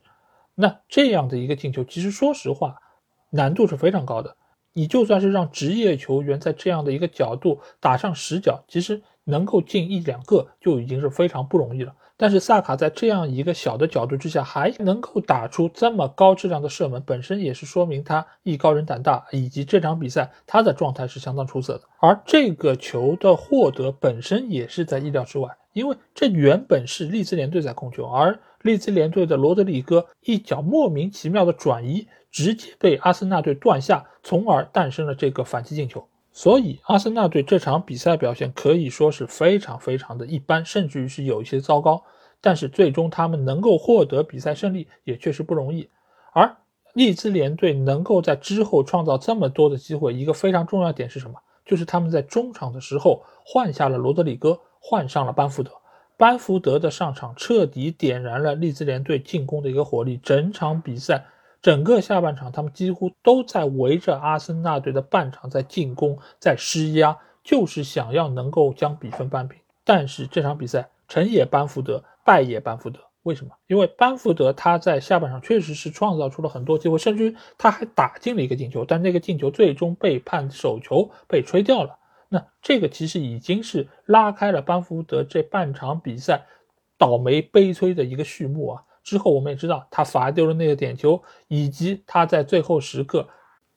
[0.60, 2.78] 那这样的一个进球，其实说实话，
[3.30, 4.36] 难度是非常高的。
[4.74, 9.02] 你就算是让职业球员在这样的一个角度打上十脚，其实。
[9.30, 11.94] 能够进一两个就已经是非常不容易了。
[12.16, 21.82] 但是萨卡在这样一个小的角度之下还能够打出这么高质量的射门，本身也是说明他艺高人胆大，以及这场比赛他的状态是相当出色的。
[22.00, 36.06] 而这个球的获得本身也是在意料之外，因为这原本是利兹联队在控球，而利兹联队的罗德里戈一脚莫名其妙的转移，直接被阿森纳队断下，从而诞生了这个反击进球。
[36.34, 42.04] 所以，阿森纳队这场比赛表现可以说是非常非常的一般，甚至于是有一些糟糕。
[42.42, 45.90] 但是，最终他们能够获得比赛胜利也确实不容易。
[46.34, 46.56] 而
[46.94, 51.40] 利兹联队能够在之后创造这么多的机会，一个非常重要点是什么？
[51.66, 55.72] 就是他们在中场的时候换下了罗德里戈，换上了班福德。
[56.18, 61.26] 班福德的上场彻底点燃了利兹联队进攻的一个火力，整场比赛。
[61.62, 69.60] 整个下半场，他们几乎都在围着阿森纳队的半场在进攻，在施压，就是想要能够将比分扳平。
[69.84, 73.00] 但是这场比赛成也班福德，败也班福德。
[73.24, 73.52] 为什么？
[73.68, 81.98] 因为班福德他在下半场确实是创造出了很多机会，甚至于他还打进了一个进球，但那个进球最终被判手球，被吹掉了。
[82.30, 86.46] 那这个其实已经是拉开了班福德这半场比赛
[86.98, 88.84] 倒霉悲催的一个序幕啊。
[89.04, 93.28] 之后我们也知道，他罚丢了那个点球，以及他在最后时刻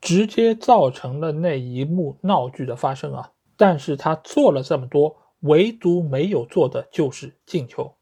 [0.00, 3.30] 直接造成了那一幕闹剧的发生啊！
[3.56, 7.94] 但是他做了这么多，唯独没有做的就是进球。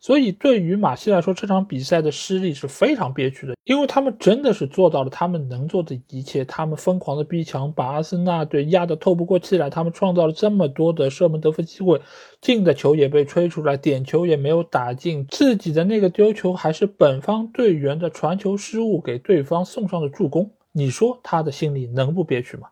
[0.00, 12.00] 所以，对于马西来说，这场比赛的失利是非常憋屈的，因为他们真的是做到了他们能做的一切，他们疯狂的逼抢，把阿森纳队压得透不过气来，他们创造了这么多的射门得分机会，
[12.40, 22.68] 进的球也被吹出来，点球也没有打进，自己的那个丢球还是本方队员的传球失误给对方送上的助攻，你说他的心里能不憋屈吗？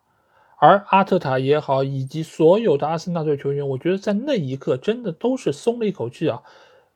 [0.59, 6.41] 而阿特塔也好，以及所有的阿森纳队球员，我觉得在那一刻真的都是松了一口气啊。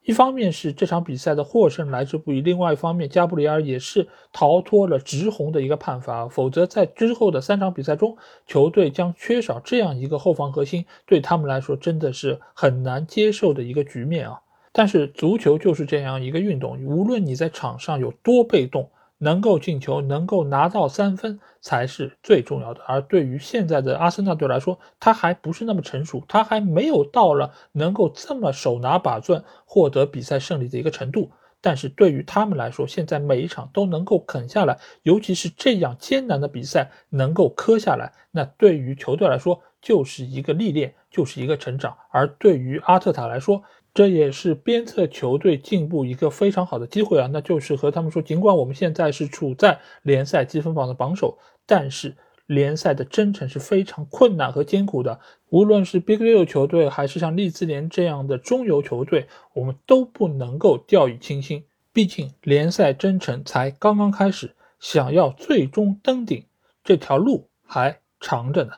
[0.02, 14.40] 一方面是这场比赛的获胜来之不易，另外一方面加布里尔也是逃脱了直红的一个判罚，否则在之后的三场比赛中，球队将缺少这样一个后防核心，对他们来说真的是很难接受的一个局面啊！
[14.72, 18.90] 但是足球就是这样一个运动，无论你在场上有多被动。
[19.22, 22.80] 能够进球，能够拿到三分才是最重要的。
[22.86, 31.30] 而对于现在的阿森纳队来说，他还不是那么成熟，他还没有到了能够这么手拿把攥获得比赛胜利的一个程度。
[31.62, 41.94] 但是对于他们来说，现在每一场都能够啃下来，尤其是这样艰难的比赛能够磕下来，那对于球队来说就是一个历练，就是一个成长。
[42.10, 47.28] 而对于阿特塔来说，这也是鞭策球队进步一个非常好的机会啊！
[47.32, 55.18] 那就是和他们说，尽管我们现在是处在联赛积分榜的榜首，但是联赛的征程是非常困难和艰苦的。
[55.48, 61.64] 无论是 Big 六球队，还是像利兹联这样的中游球队，我们都不能够掉以轻心。
[61.92, 66.44] 毕竟联赛征程才刚刚开始，想要最终登顶，
[66.84, 68.74] 这条路还长着呢。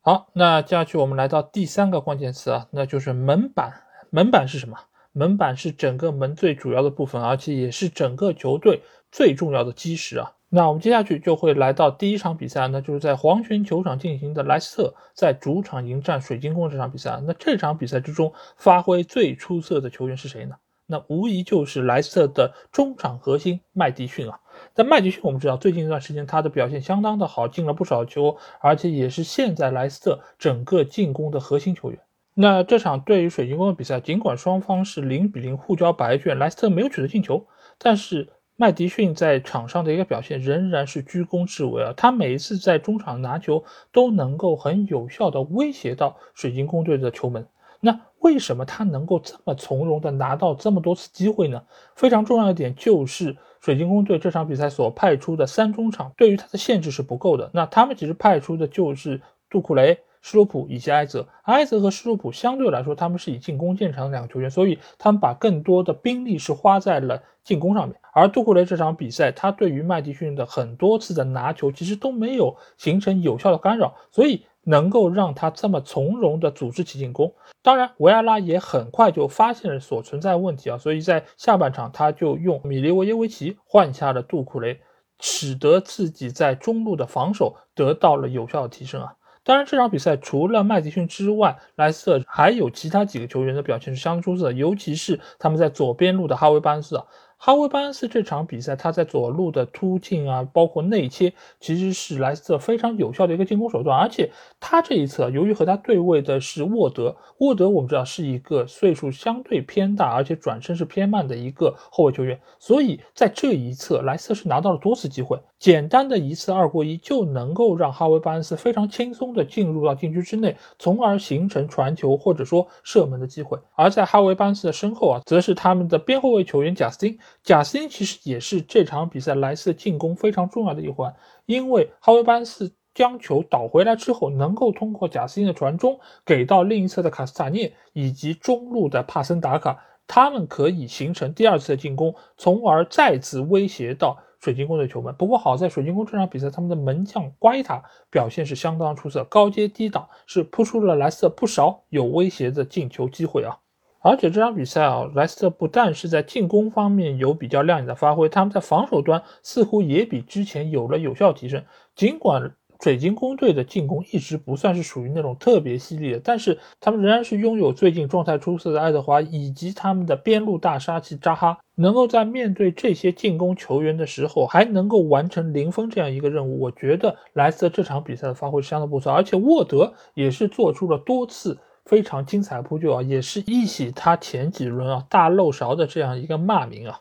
[0.00, 3.84] 好，那接下去我们来到第三个关键词啊，那就是门板。
[4.10, 4.78] 门板是什么？
[5.12, 10.32] 门板是整个门最主要的部分，而且也是整个球队最重要的基石啊。
[10.50, 17.20] 那我们接下去就会来到第一场比赛，那就是在黄泉球场进行的莱斯特在主场迎战水晶宫这场比赛。
[17.26, 20.56] 那这场比赛之中发挥最出色的球员是谁呢？
[20.86, 24.40] 那无疑就是莱斯特的中场核心麦迪逊啊。
[24.72, 32.00] 但麦迪逊我们知道，最近一段时间他的表现相当的好，进了不少球，而且也是现在莱斯特整个进攻的核心球员。
[32.40, 37.44] 那这场对于水晶宫的比赛，尽管双方是零比零互交白卷，莱斯特没有取得进球，
[37.78, 41.92] 但是麦迪逊在场上的一个表现仍然是居功至伟啊！
[41.96, 47.48] 他每一次在中场拿球都能够很有效的威胁到水晶宫队的球门。
[47.80, 51.64] 那为什么他能够这么从容的拿到这么多次机会呢？
[51.96, 57.50] 非常重要一点就是水晶宫队这场比赛所派出的三中场对于他的限制是不够的。
[57.52, 59.20] 那他们其实派出的就是
[59.50, 61.26] 杜库雷、施罗普以及埃泽。
[61.44, 67.98] 埃泽和施罗普相对来说他们是以进攻见长的两个球员，所以他们把更多的兵力是花在了进攻上面。
[68.12, 74.44] 而杜库雷这场比赛，他对于麦迪逊的很多次的拿球其实都没有形成有效的干扰，所以。
[74.64, 84.78] 能够让他这么从容地组织起进攻，当然维埃拉也很快就发现了所存在问题啊，所以在下半场他就用米利沃耶维奇换下了杜库雷，
[85.20, 89.14] 使得自己在中路的防守得到了有效的提升啊。
[89.48, 97.06] 当然这场比赛除了麦迪逊之外，莱斯特还有其他几个球员的表现是相当出色的，尤其是他们在左边路的哈维班斯啊。
[97.40, 103.96] 哈维·巴恩斯这场比赛，他在左路的突进啊，包括内切，其实是莱斯特非常有效的一个进攻手段。
[103.96, 123.56] 而且他这一侧，由于和他对位的是沃德，沃德我们知道是一个岁数相对偏大，而且转身是偏慢的一个后卫球员，所以在这一侧，莱斯特是拿到了多次机会，简单的一次二过一就能够让哈维·巴恩斯非常轻松的进入到禁区之内，从而形成传球或者说射门的机会。
[123.76, 127.16] 而在哈维·巴恩斯的身后啊，则是他们的边后卫球员贾斯汀。
[127.42, 131.14] 贾斯汀其实也是这场比赛莱斯进攻非常重要的一环，
[131.46, 145.14] 因为哈维·班斯将球倒回来之后，能够通过贾斯汀的传中给到另一侧的卡斯塔涅以及中路的帕森达卡，他们可以形成第二次的进攻，从而再次威胁到水晶宫的球门。
[145.14, 153.58] 不过好在水晶宫这场比赛他们的门将瓜伊塔表现是相当出色，高接低挡是扑出了莱斯特不少有威胁的进球机会啊。
[154.00, 161.64] 而且这场比赛啊，莱斯特不但是在进攻方面有比较亮眼的发挥，他们在防守端似乎也比之前有了有效提升。
[161.96, 176.60] 尽管水晶宫队的进攻一直不算是属于那种特别犀利的，但是他们仍然是拥有最近状态出色的爱德华以及他们的边路大杀器扎哈，能够在面对这些进攻球员的时候还能够完成零封这样一个任务。
[176.60, 181.58] 我觉得莱斯特这场比赛的发挥相当不错，而且沃德也是做出了多次。
[181.88, 187.00] 非常精彩扑救啊，也是一洗他前几轮啊大漏勺的这样一个骂名啊。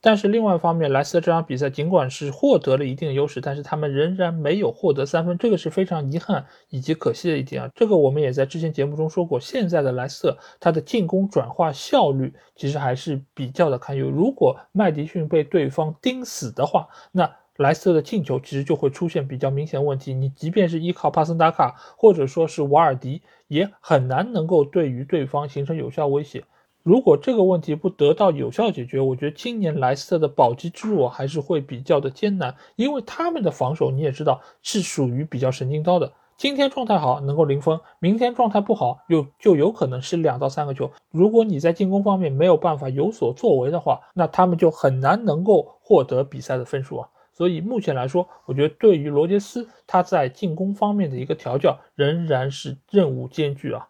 [0.00, 7.70] 但是另外一方面，莱斯特这场比赛尽管是获得了一定优势，但是他们仍然没有获得三分，这个是非常遗憾以及可惜的一点啊。
[7.74, 14.10] 这个我们也在之前节目中说过，现在的莱斯特他的进攻转化效率其实还是比较的堪忧。
[14.10, 17.30] 如果麦迪逊被对方盯死的话，那。
[17.56, 26.44] 莱斯特的进球其实就会出现比较明显问题，你即便是依靠帕森达卡或者说是瓦尔迪，也很难能够对于对方形成有效威胁。
[26.82, 36.12] 如果这个问题不得到有效解决，我觉得今年莱斯特的保级之路还是会比较的艰难，因为他们的防守你也知道是属于比较神经刀的。
[36.36, 40.90] 今天状态好能够零分，明天状态不好又就有可能是两到三个球。
[41.10, 47.08] 如果你在进攻方面没有办法有所作为的话，那他们就很难能够获得比赛的分数啊。
[47.36, 53.88] 所以目前来说，我觉得对于罗杰斯他在进攻方面的一个调教仍然是任务艰巨啊。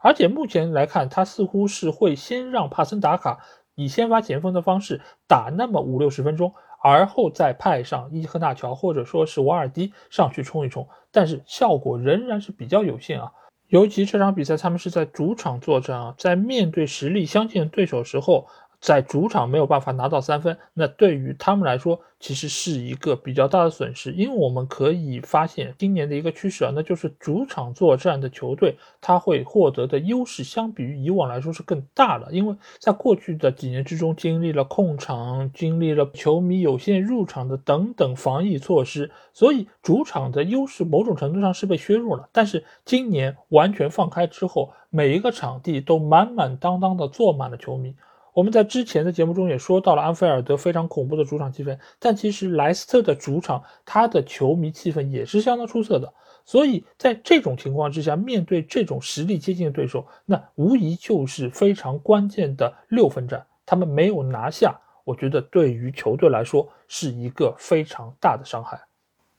[0.00, 3.40] 而且目前来看，他似乎是会先让帕森达卡
[3.74, 13.32] 以先发前锋的方式打那么五六十分钟，而后再派上伊赫纳乔或者说是瓦尔迪上去冲一冲，但是效果仍然是比较有限啊。
[13.66, 18.46] 尤其这场比赛他们是在主场作战啊，在面对实力相近的对手时候。
[18.84, 24.12] 在主场没有办法拿到三分，那对于他们来说其实是一个比较大的损失。
[24.12, 32.30] 因为我们可以发现今年的一个趋势啊，那就是主场作战的球队，他会获得的优势相比于以往来说是更大的。
[32.30, 42.28] 因为在过去的几年之中，经历了控场，经历了球迷有限入场的等等防疫措施，所以主场的优势某种程度上是被削弱了。
[42.32, 47.96] 但是今年完全放开之后，每一个场地都满满当当的坐满了球迷。
[48.34, 56.12] 我们在之前的节目中也说到了安菲尔德非常恐怖的主场气氛，但其实莱斯特的主场，他的球迷气氛也是相当出色的。
[56.44, 63.46] 所以在这种情况之下，面对这种实力接近的对手，那无疑就是非常关键的六分战。
[63.64, 68.80] 他们没有拿下，我觉得对于球队来说是一个非常大的伤害。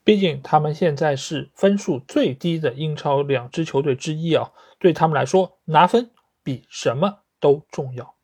[0.05, 6.09] 毕竟他们现在是分数最低的英超两支球队之一啊，对他们来说拿分
[6.43, 8.14] 比什么都重要。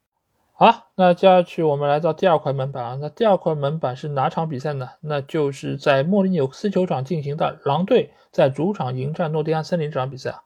[0.62, 2.98] 好，那接下去我们来到第二块门板啊。
[3.02, 4.90] 那第二块门板是哪场比赛呢？
[5.02, 10.44] 那就是在莫里纽斯球场进行的狼队在主场迎战诺丁汉森林这场比赛啊。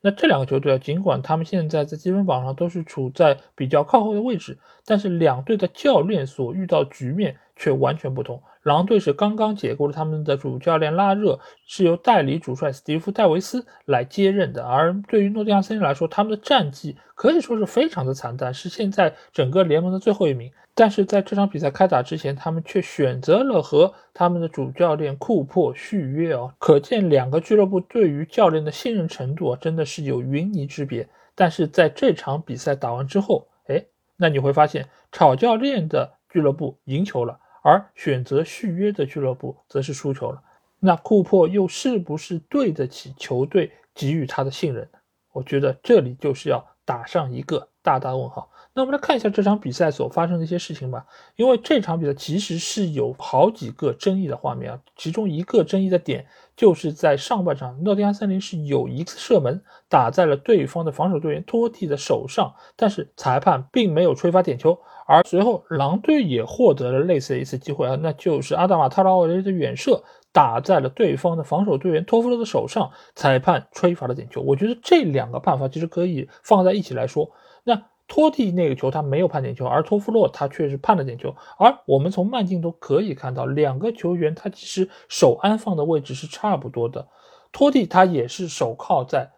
[0.00, 8.40] 那这两个球队啊，尽管他们现在在积分榜上都是处在比较靠后的位置，但是两队的教练所遇到局面却完全不同。
[8.62, 14.64] 狼队是刚刚解雇了他们的主教练拉热，是由代理主帅史蒂夫戴维斯来接任的。
[14.64, 20.52] 而对于诺丁汉森林来说，他们的战绩可以说是非常的惨淡，是现在整个联盟的最后一名。
[20.74, 31.08] 但是在这场比赛开打之前，他们却选择了和他们的主教练库珀续约哦，可见两个俱乐部对于教练的信任程度啊，真的是有云泥之别。
[31.34, 33.84] 但是在这场比赛打完之后，哎，
[34.16, 37.38] 那你会发现炒教练的俱乐部赢球了。
[37.66, 40.40] 而选择续约的俱乐部则是输球了，
[40.78, 45.00] 那库珀又是不是对得起球队给予他的信任呢？
[45.32, 48.48] 我觉得这里就是要打上一个大大问号。
[48.72, 51.06] 那我们来看一下这场比赛所发生的一些事情吧。
[51.34, 64.78] 因为这场比赛其实是有好几个争议的画面啊，其中一个争议的点就是在上半场，诺丁汉森林是有一次射门打在了对方的防守队员托蒂的手上，但是裁判并没有吹罚点球。
[65.06, 70.02] 而随后狼队也获得了类似的一次机会啊，那就是阿达马特拉奥雷的远射
[70.32, 74.40] 打在了对方的防守队员托夫洛的手上，裁判吹罚了点球。
[74.42, 77.30] 我觉得这两个办法其实可以放在一起来说，
[77.64, 77.82] 那。
[78.08, 81.34] 托蒂那个球他没有判点球，而托夫洛他却是判了点球。
[81.58, 87.08] 而我们从慢镜头可以看到，两个球员他其实手安放的位置是差不多的。
[87.50, 89.32] 托蒂他也是手靠在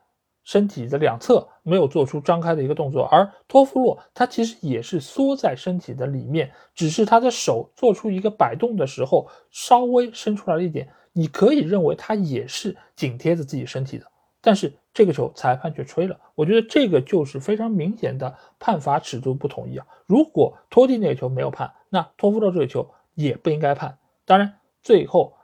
[0.48, 10.88] 身体的两侧，没有做出张开的一个动作，而托夫洛他其实也是缩在身体的里面，只是他的手做出一个摆动的时候稍微伸出来了一点。
[11.12, 14.06] 你可以认为他也是紧贴着自己身体的。
[14.40, 19.86] 但是这个球裁判却吹了，我觉得这个就是非常明显的判罚尺度不统一啊。
[20.06, 23.98] 如果托蒂那个球没有判，那托夫洛这个球也不应该判。
[24.24, 25.34] 当然，最后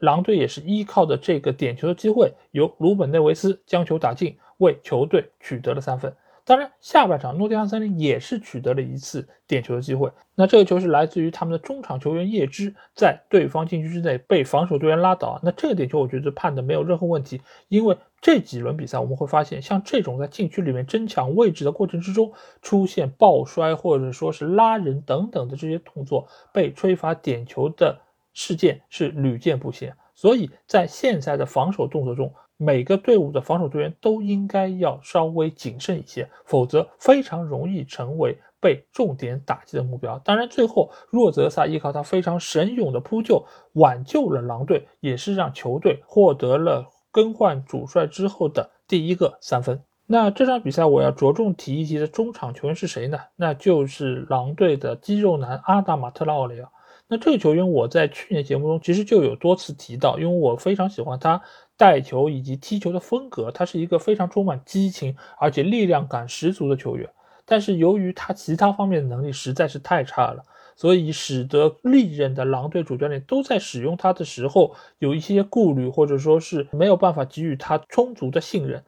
[0.00, 6.14] 狼队也是依靠着这个点球的机会，由鲁本内维斯将球打进，为球队取得了三分。
[6.44, 10.10] 当然，下半场诺丁汉森林也是取得了一次点球的机会。
[10.34, 15.38] 那这个球是来自于他们的中场球员叶芝在对方禁区之内被防守队员拉倒。
[15.42, 28.00] 那这个点球我觉得判的没有任何问题，因为这几轮比赛我们会发现，像这种在禁区里面争抢位置的过程之中出现抱摔或者说是拉人等等的这些动作被吹罚点球的
[28.38, 29.92] 事件是屡见不鲜。
[30.14, 40.16] 所以在现在的防守动作中，每个队伍的防守队员都应该要稍微谨慎一些，否则非常容易成为被重点打击的目标。
[40.20, 49.82] 当然，最后若泽萨依靠他非常神勇的扑救，挽救了狼队，也是让球队获得了更换主帅之后的第一个三分。
[50.06, 53.18] 那这场比赛我要着重提一提的中场球员是谁呢？
[53.36, 56.68] 那就是狼队的肌肉男阿达马特拉奥雷尔。
[57.08, 61.42] 那这个球员我在去年节目中其实就有多次提到，因为我非常喜欢他。
[61.78, 67.08] 带球以及踢球的风格，他是一个非常充满激情而且力量感十足的球员。
[67.44, 70.42] 但是由于他其他方面的能力实在是太差了，
[70.74, 78.82] 所以使得历任的狼队主教练都在使用他的时候有一些顾虑，或者说是没有办法给予他充足的信任。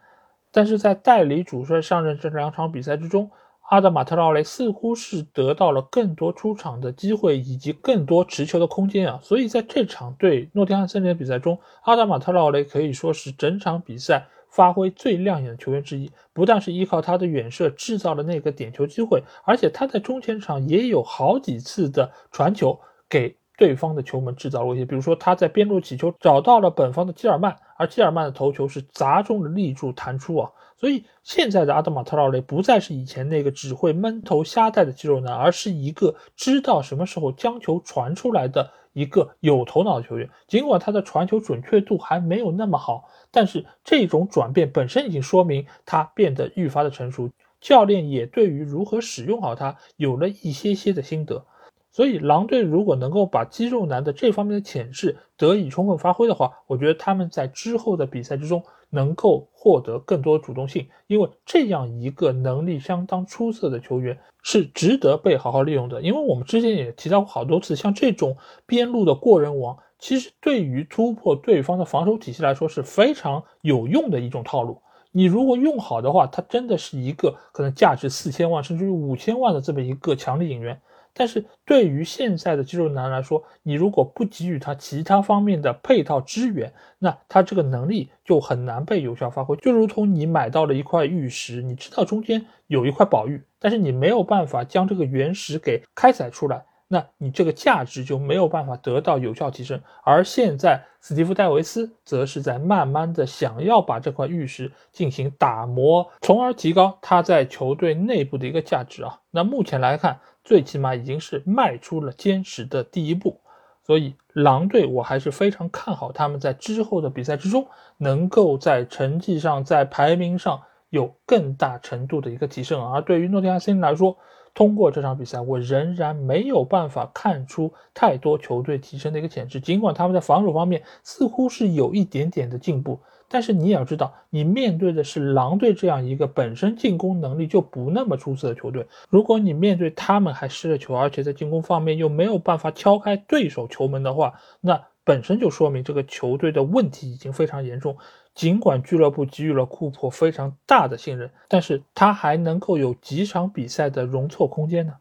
[0.50, 3.30] 但是在代理主帅上任这两场比赛之中，
[3.70, 16.10] 阿德马特劳雷似乎是得到了更多出场的机会以及更多持球的空间啊，所以在这场对诺丁汉森林的比赛中，阿德马特劳雷可以说是整场比赛发挥最亮眼的球员之一。
[16.32, 22.76] 不但是依靠他的远射制造了那个点球机会，而且他在中前场也有好几次的传球
[23.08, 24.84] 给对方的球门制造了威胁。
[24.84, 30.50] 比如说他在边路起球找到了本方的基尔曼，而基尔曼的头球是砸中了立柱弹出啊。
[30.80, 40.30] 所以现在的阿德马特劳雷不再是以前那个只会闷头瞎带的肌肉男，而是一个知道什么时候将球传出来的一个有头脑的球员。
[40.48, 47.28] 尽管他的传球准确度还没有那么好，但是这种转变本身已经说明他变得愈发的成熟。
[47.60, 51.44] 教练也对于如何使用好他有了一些些的心得。
[51.92, 58.64] 所以狼队如果能够把肌肉男的这方面的潜质得以充分发挥的话，我觉得他们在之后的比赛之中。
[58.90, 66.02] 能够获得更多主动性，因为这样一个能力相当出色的球员是值得被好好利用的。
[66.02, 68.36] 因为我们之前也提到过好多次，像这种
[68.66, 74.80] 边路的过人王，其实对于突破对方的防守体系来说是非常有用的一种套路。
[75.12, 80.80] 你如果用好的话，它真的是一个可能价值四千万甚至于五千万的这么一个强力引援。
[81.12, 89.56] 但是对于现在的肌肉男来说，你如果不给予他其他方面的配套支援，那他这个能力就很难被有效发挥。
[89.56, 96.64] 就如同你买到了一块玉石，你知道中间有一块宝玉，但是你没有办法将这个原石给开采出来。
[96.92, 109.20] 那你这个价值就没有办法得到有效提升，而现在斯蒂夫戴维斯则是在慢慢的想要把这块玉石进行打磨，从而提高他在球队内部的一个价值啊。
[109.30, 110.18] 那目前来看，
[110.50, 113.38] 最起码已经是迈出了坚实的第一步，
[113.86, 122.84] 所以狼队我还是非常看好他们在之后的比赛之中能够在成绩上、在排名上有更大程度的一个提升。
[122.84, 124.16] 而对于诺丁汉森林来说，
[124.52, 129.60] 通过这场比赛，我仍然没有办法看出太多球队提升的一个潜质。
[129.60, 132.98] 尽管他们在防守方面似乎是有一点点的进步，
[133.32, 138.88] 但是你也要知道，你面对的是狼队这样一个本身进攻能力就不那么出色的球队。
[139.08, 147.96] 如果你面对他们还失了球，而且在进攻方面又没有办法敲开对手球门的话，那本身就说明这个球队的问题已经非常严重。
[148.34, 154.94] 尽管俱乐部给予了库珀非常大的信任，但是他还能够有几场比赛的容错空间呢？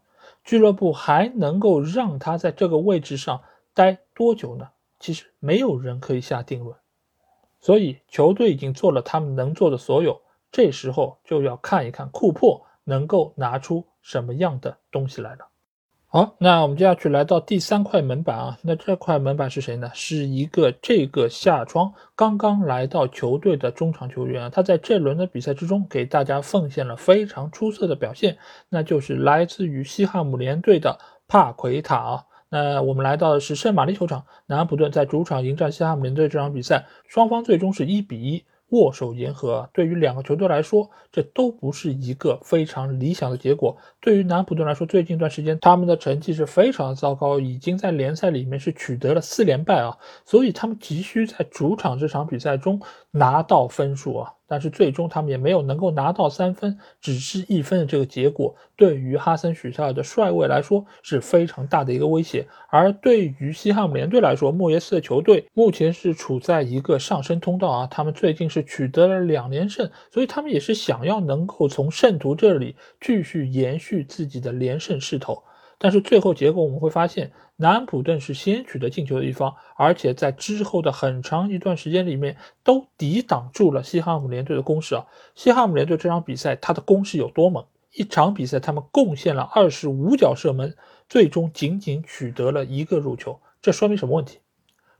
[0.44, 3.40] 俱乐部还能够让他在这个位置上
[3.74, 4.68] 待多久呢？
[4.98, 6.76] 其实没有人可以下定论。
[7.60, 15.46] 所以球队已经做了他们能做的所有，这时候就要看一看库珀能够拿出什么样的东西来了。
[16.12, 18.58] 好，那我们接下去来到第三块门板啊。
[18.62, 19.88] 那这块门板是谁呢？
[19.94, 24.50] 是一个这个夏窗刚刚来到球队的中场球员。
[24.50, 28.38] 他在这轮的比赛之中给大家奉献了非常出色的表现，
[28.68, 30.98] 那就是来自于西汉姆联队的
[31.28, 32.24] 帕奎塔啊。
[32.50, 38.44] 那我们来到的是圣玛丽球场，南安普顿在主场迎战西汉姆联队这场比赛，双方最终是一比一。
[38.72, 43.76] 握手言和，对于两个球队来说，这都不是一个非常理想的结果。
[44.00, 52.80] 对于南安普顿来说，最近一段时间他们的成绩是非常糟糕，已经在联赛里面是取得了四连败啊，所以他们急需在主场这场比赛中
[53.10, 54.34] 拿到分数啊。
[54.50, 62.48] 但是最终他们也没有能够拿到三分，只是一分的这个结果，对于哈森许塞尔的帅位来说是非常大的一个威胁。
[62.68, 75.44] 而对于西汉姆联队来说，莫耶斯的球队目前是处在一个上升通道啊，他们最近是取得了两连胜，所以他们也是想要能够从圣徒这里继续延续自己的连胜势头。
[75.82, 85.06] 但是最后结果我们会发现，南安普顿是先取得进球的一方，而且在之后的很长一段时间里面都抵挡住了西汉姆联队的攻势啊。
[85.34, 87.64] 西汉姆联队这场比赛他的攻势有多猛？
[87.94, 90.76] 一场比赛他们贡献了二十五脚射门，
[91.08, 94.38] 最终仅仅取得了一个入球，这说明什么问题？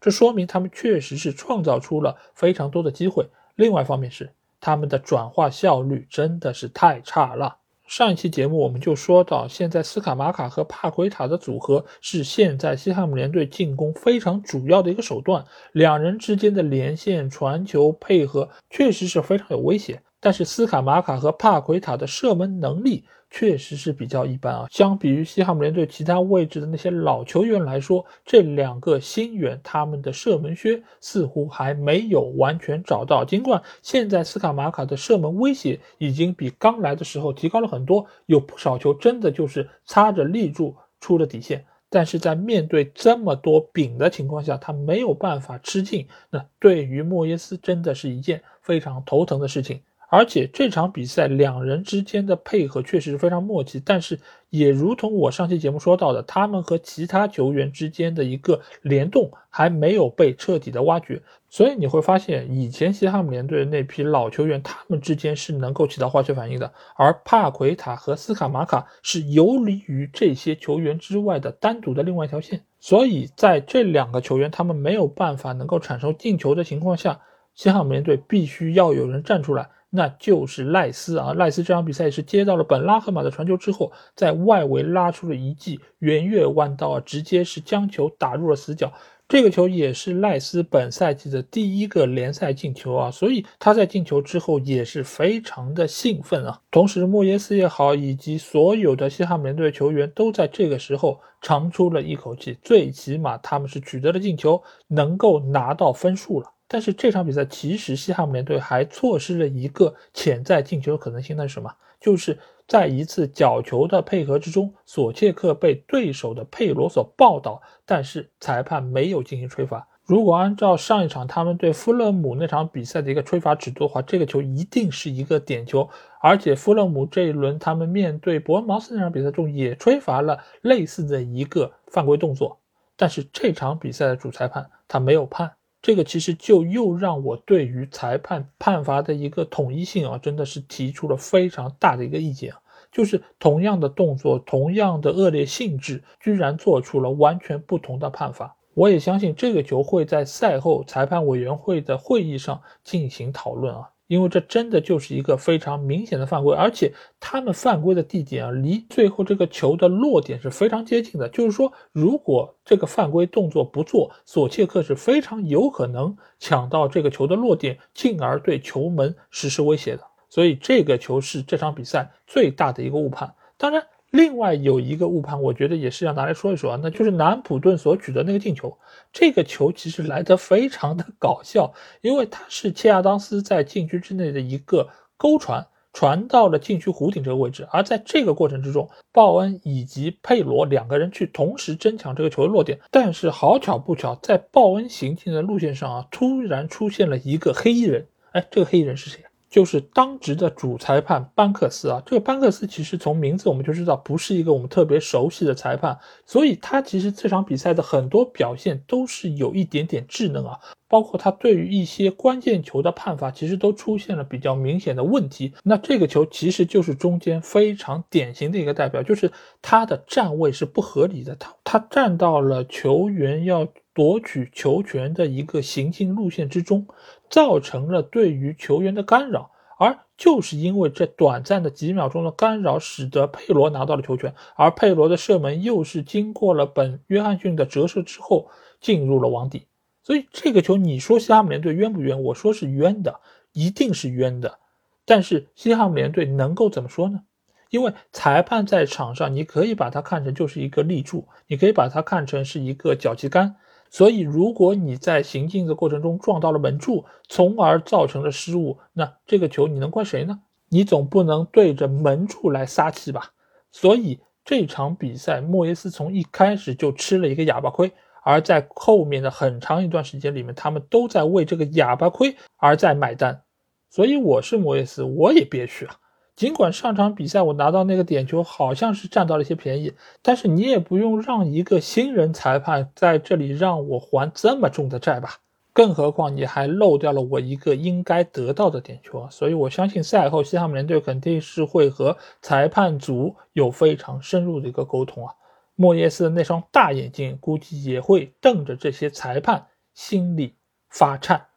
[0.00, 3.28] 这说明他们确实是创造出了非常多的机会。
[3.54, 7.58] 另外一方面是他们的转化效率真的是太差了。
[7.90, 20.00] 上一期节目我们就说到，现在斯卡马卡和帕奎塔的组合是现在西汉姆联队进攻非常主要的一个手段，两人之间的连线、传球配合确实是非常有威胁。
[20.20, 23.02] 但是斯卡马卡和帕奎塔的射门能力。
[23.30, 24.66] 确实是比较一般啊。
[24.70, 33.24] 相比于西汉姆联队其他位置的那些老球员来说，这两个新援他们的射门靴似乎还没有完全找到。
[33.24, 41.64] 尽管现在斯卡马卡的射门威胁已经比刚来的时候提高了很多，有不少球真的就是擦着立柱出了底线。
[41.92, 46.06] 但是在面对这么多饼的情况下，他没有办法吃进。
[46.30, 49.80] 那对于莫耶斯真的是一件非常头疼的事情。
[50.10, 54.18] 而且这场比赛两人之间的配合确实是非常默契，但是
[54.50, 61.22] 也如同我上期节目说到的，他们和其他球员之间的一个联动还没有被彻底的挖掘。
[61.48, 72.62] 所以你会发现，以前西汉姆联队的那批老球员，他们之间是能够起到化学反应的，而帕奎塔和斯卡马卡是游离于这些球员之外的单独的另外一条线。
[72.80, 77.20] 所以在这两个球员他们没有办法能够产生进球的情况下，
[77.54, 79.70] 西汉姆联队必须要有人站出来。
[79.90, 88.92] 那就是赖斯啊，赖斯这场比赛是接到了本拉赫马的传球之后，在外围拉出了一记圆月弯刀啊，直接是将球打入了死角。
[89.28, 96.60] 这个球也是赖斯本赛季的第一个联赛进球啊，所以他在进球之后也是非常的兴奋啊。
[96.68, 106.52] 同时，莫耶斯也好，以及所有的西汉姆联队球员都在这个时候长出了一口气，最起码他们是取得了进球，能够拿到分数了。
[106.72, 111.68] 但是这场比赛其实西汉姆联队还错失了一个潜在进球的可能性，那是什么？
[112.00, 119.84] 就是在一次角球的配合之中，索切克被对手的佩罗所抱倒，但是裁判没有进行吹罚。
[120.04, 125.88] 如果按照上一场他们对富勒姆那场比赛的一个吹罚尺度的话，这个球一定是一个点球。
[126.20, 132.60] 而且富勒姆这一轮他们面对伯恩茅斯那场比赛中也吹罚了类似的一个犯规动作，
[132.96, 135.52] 但是这场比赛的主裁判他没有判，
[135.82, 142.60] 这个其实就又让我对于裁判判罚的一个统一性啊，真的是提出了非常大的一个意见啊。
[142.92, 148.56] 就是同样的动作，同样的恶劣性质，居然做出了完全不同的判罚。
[148.74, 161.28] 我也相信这个球会在赛后裁判委员会的会议上进行讨论啊，因为这真的就是一个非常明显的犯规，而且他们犯规的地点啊，离最后这个球的落点是非常接近的。
[161.28, 170.02] 就是说，如果这个犯规动作不做，索切克是非常有可能抢到这个球的落点，进而对球门实施威胁的。
[170.28, 173.32] 所以这个球是这场比赛最大的一个误判。
[173.56, 173.86] 当然。
[174.10, 178.76] 另外有一个误判，我觉得也是要拿来说一说啊，那就是南普顿所取得那个进球。
[179.12, 187.68] 这个球其实来得非常的搞笑，因为他是切亚当斯在禁区之内的一个勾传，传到了禁区弧顶这个位置。
[187.70, 198.06] 而在这个过程之中，鲍恩以及佩罗两个人去同时争抢这个球的落点，但是好巧不巧，在鲍恩行进的路线上啊，突然出现了一个黑衣人。
[198.32, 199.20] 哎，这个黑衣人是谁？
[199.50, 215.52] 就是当值的主裁判班克斯啊，这个班克斯其实从名字我们就知道不是一个我们特别熟悉的裁判，所以他其实这场比赛的很多表现都是有一点点稚嫩啊，包括他对于一些关键球的判罚，其实都出现了比较明显的问题。
[215.64, 223.66] 那这个球其实就是中间非常典型的一个代表，就是他的站位是不合理的，他他站到了球员要。
[223.92, 226.86] 夺取球权的一个行进路线之中，
[227.30, 238.50] 造成了对于球员的干扰，而就是因为这短暂的几秒钟的干扰，使得佩罗拿到了球权，而佩罗的射门又是经过了本约翰逊的折射之后
[238.80, 239.66] 进入了网底，
[240.02, 242.22] 所以这个球你说西汉姆联队冤不冤？
[242.24, 243.20] 我说是冤的，
[243.52, 244.58] 一定是冤的。
[245.06, 247.22] 但是西汉姆联队能够怎么说呢？
[247.70, 253.56] 因为裁判在场上，你可以把它看成就是一个立柱，你可以把它看成是一个脚旗杆。
[253.90, 260.40] 所以，如果你在行进的过程中撞到了门柱，从而造成了失误，那这个球你能怪谁呢？
[260.68, 263.32] 你总不能对着门柱来撒气吧？
[263.72, 267.90] 所以这场比赛，莫耶斯从一开始就吃了一个哑巴亏，
[268.22, 273.42] 而在后面的很长一段时间里面，他们都在为这个哑巴亏而在买单。
[273.90, 275.96] 所以我是莫耶斯，我也憋屈啊。
[276.40, 285.34] 尽管上场比赛我拿到那个点球好像是占到了一些便宜，但是你也不用让一个新人裁判在这里让我还这么重的债吧？
[285.74, 289.28] 更何况你还漏掉了我一个应该得到的点球啊！
[289.30, 295.34] 所以我相信赛后西汉姆联队肯定是会和裁判组有非常深入的一个沟通啊。
[295.74, 300.54] 莫耶斯的那双大眼睛估计也会瞪着这些裁判，心里
[300.88, 301.48] 发颤。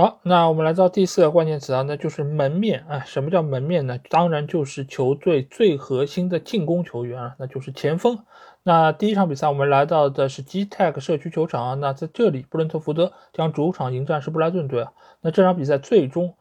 [0.00, 3.00] 好，那我们来到第四个关键词啊，那就是门面啊。
[3.00, 3.98] 什么叫门面呢？
[4.08, 8.20] 当然就是球队最核心的进攻球员啊，那就是前锋。
[8.62, 14.92] 那第一场比赛我们来到的是 G Tech 社区球场啊，那在这里布伦特福德将主场迎战是布莱顿队啊。
[15.20, 16.36] 那这场比赛最终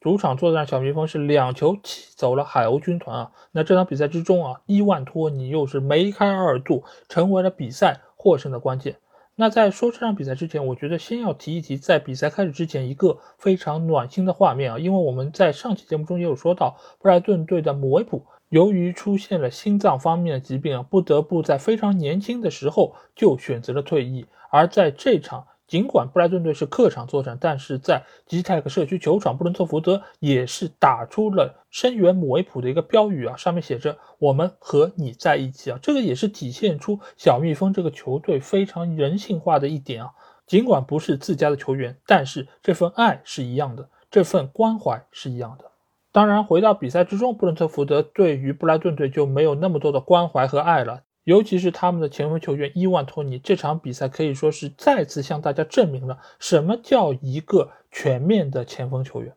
[0.00, 3.32] 主场作战小蜜蜂是两球起走了海鸥军团啊。
[3.50, 8.98] 那这场比赛之中啊，伊万托尼又是梅开二度，成为了比赛获胜的关键。
[9.40, 25.46] 那在说这场比赛之前，我觉得先要提一提，在比赛开始之前一个非常暖心的画面啊，因为我们在上期节目中也有说到，布莱顿队的姆维普由于出现了心脏方面的疾病啊，不得不在非常年轻的时候就选择了退役，而在这场。
[25.70, 40.10] 尽管布莱顿队是客场作战，但是在基泰克社区球场，布伦特福德也是打出了声援姆维普的一个标语啊，上面写着“我们和你在一起”啊，这个也是体现出小蜜蜂这个球队非常人性化的一点啊。
[40.44, 45.66] 尽管不是自家的球员，但是这份爱是一样的，这份关怀是一样的。
[46.10, 51.04] 当然，回到比赛之中，布伦特福德对于布莱顿队就没有那么多的关怀和爱了。
[51.24, 59.34] 尤其是他们的前锋球员伊万托尼，这场比赛可以说是再次向大家证明了什么叫一个全面的前锋球员。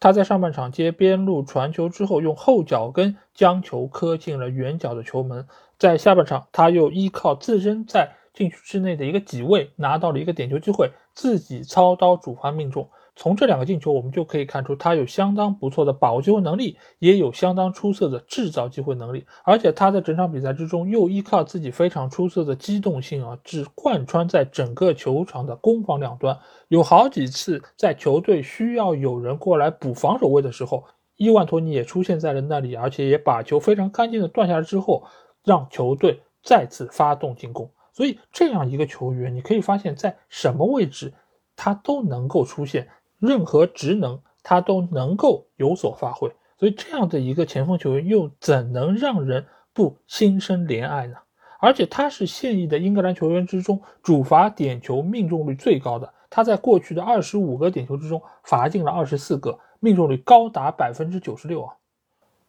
[0.00, 5.48] 他在上半场接边路传球之后，用后脚跟将球磕进了远角的球门。
[5.76, 12.88] 在下半场，他又依靠自身在禁区之内的一个挤位，拿到了一个点球机会，自己操刀主罚命中。
[13.18, 19.26] 从这两个进球，我们就可以看出他有相当不错的把握机会能力，也有相当出色的制造机会能力。
[19.42, 26.38] 而且他在整场比赛之中又依靠自己非常出色的机动性啊，只贯穿在整个球场的攻防两端。
[26.68, 30.84] 有好几次在球队需要有人过来补防守位的时候，
[31.16, 35.02] 伊万托尼也出现在了那里，而且也把球非常干净的断下来之后，
[35.44, 37.68] 让球队再次发动进攻。
[37.92, 41.12] 所以这样一个球员，你可以发现在什么位置
[41.56, 42.86] 他都能够出现，
[43.18, 46.30] 任何职能他都能够有所发挥。
[46.58, 51.16] 所以这样的一个前锋球员，又怎能让人不心生怜爱呢？
[51.60, 61.74] 而且他是现役的英格兰球员之中主罚点球命中率最高的，他在过去的二十五个点球之中罚进了二十四个，命中率高达百分之九十六啊！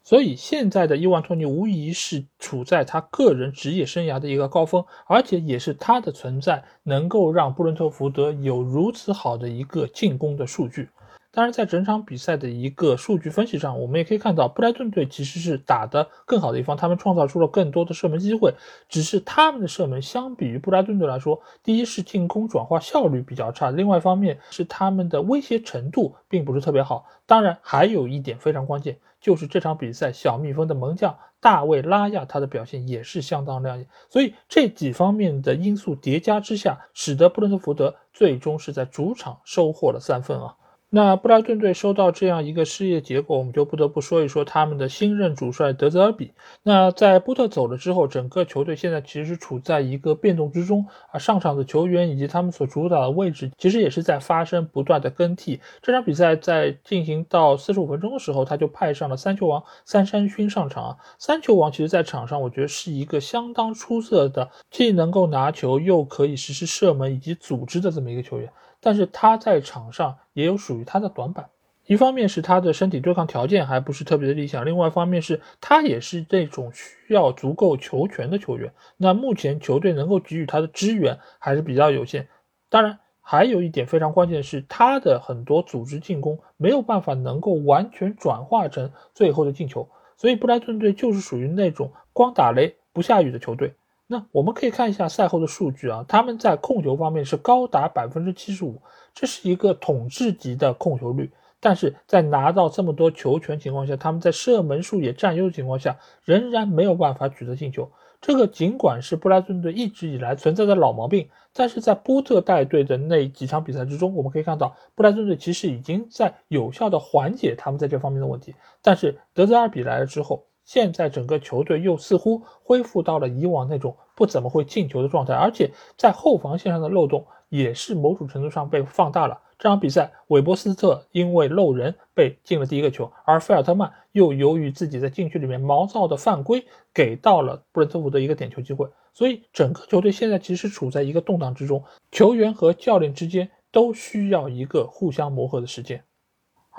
[0.04, 10.90] 所以现在的伊万托尼无疑是处在他个人职业生涯的一个高峰，而且也是他的存在能够让布伦特福德有如此好的一个进攻的数据。
[11.32, 18.56] 当然，在整场比赛的一个数据分析上，我们也可以看到，布莱顿队其实是打得更好的一方，他们创造出了更多的射门机会。
[18.90, 27.06] 只是他们的射门相比于布莱顿队来说，第一是进攻转化效率比较差，另外一方面是他们的威胁程度并不是特别好。
[27.28, 33.88] 当然，还有一点非常关键，就是这场比赛小蜜蜂的门将大卫拉亚他的表现也是相当亮眼。
[34.10, 40.56] 所以这几方面的因素叠加之下，使得布伦特福德最终是在主场收获了三分啊。
[40.92, 46.34] 那布莱顿队收到这样一个失业结果，我们就不得不说一说他们的新任主帅德泽尔比。
[46.64, 55.62] 那在波特走了之后，整个球队现在其实是处在一个变动之中啊，上场的球员以及他们所主导的位置，其实也是在发生不断的更替。
[55.84, 60.98] 这场比赛在进行到四十五分钟的时候，他就派上了三球王三山勋上场啊。
[61.20, 68.52] 三球王其实在场上，我觉得是一个相当出色的，既能够拿球，又可以实施射门以及组织的这么一个球员。
[68.82, 71.50] 但是他在场上也有属于他的短板，
[71.86, 78.72] 一方面是他的身体对抗条件还不是特别的理想，另外一方面是他也是这种需要足够球权的球员。
[78.98, 82.28] 那目前球队能够给予他的支援还是比较有限。
[82.70, 89.90] 当然，还有一点非常关键的是，他的很多组织进攻没有办法能够完全转化成最后的进球。
[90.16, 93.74] 所以布莱顿队就是属于那种光打雷不下雨的球队。
[94.12, 98.82] 那我们可以看一下赛后的数据啊，他们在控球方面是高达百分之七十五，
[99.14, 101.32] 这是一个统治级的控球率。
[101.60, 107.92] 但是在拿到这么多球权情况下，他们在射门数也占优的情况下，仍然没有办法取得进球。
[108.20, 118.56] 这个尽管是布莱顿队一直以来存在的老毛病，但是在波特带队的那几场比赛之中，我们可以看到布莱顿队其实已经在有效的缓解他们在这方面的问题。
[118.82, 129.42] 但是德泽尔比来了之后，现在整个球队又似乎恢复到了以往那种不怎么会进球的状态，而且在后防线上的漏洞也是某种程度上被放大了。
[129.58, 136.64] 这场比赛，韦伯斯特因为漏人被进了第一个球，而菲尔特曼又由于自己在禁区里面毛躁的犯规，
[136.94, 138.88] 给到了布伦特福德一个点球机会。
[139.12, 146.04] 所以整个球队现在其实处在一个动荡之中，球员和教练之间都需要一个互相磨合的时间。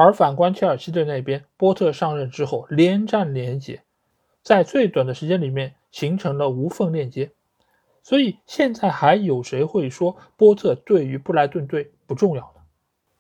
[0.03, 3.83] 而反观切尔西队那边，波特上任之后连战连捷，
[4.43, 7.33] 在最短的时间里面形成了无缝链接。
[8.03, 12.63] 所以现在还有谁会说波特对于布莱顿队不重要呢？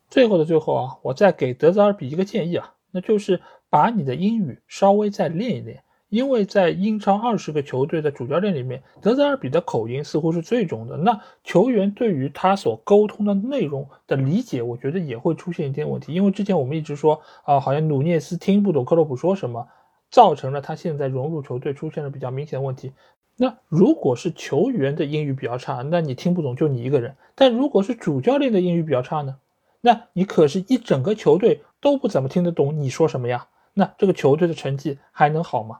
[0.08, 5.84] 最后的最后啊，我再给德泽尔比一个建议啊，那就是把你的英语稍微再练一练。
[6.10, 10.96] 因为在英超二十个球队的主教练里面，德泽尔比的口音似乎是最重的。
[10.96, 16.12] 那球员对于他所沟通的内容的理解，我觉得也会出现一点问题。
[16.12, 19.68] 因为之前我们一直说啊，好像努涅斯听不懂克洛普说什么，
[20.10, 22.92] 造成了他现在融入球队出现了比较明显的问题。
[23.36, 29.36] 那如果是球员的英语比较差，那你听不懂就你一个人；但如果是主教练的英语比较差呢，
[29.80, 33.46] 那你可是一整个球队都不怎么听得懂你说什么呀？
[33.72, 35.78] 那这个球队的成绩还能好吗？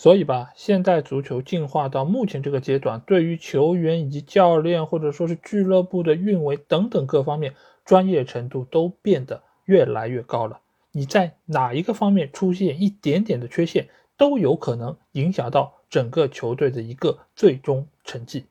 [0.00, 10.60] 所以吧，现代足球进化到目前这个阶段，对于球员以及教练或者说是俱乐部的运维等等各方面，专业程度都变得越来越高了。
[10.92, 18.46] 你在哪一个方面出现一点点的缺陷，都有可能影响到整个球队的一个最终成绩。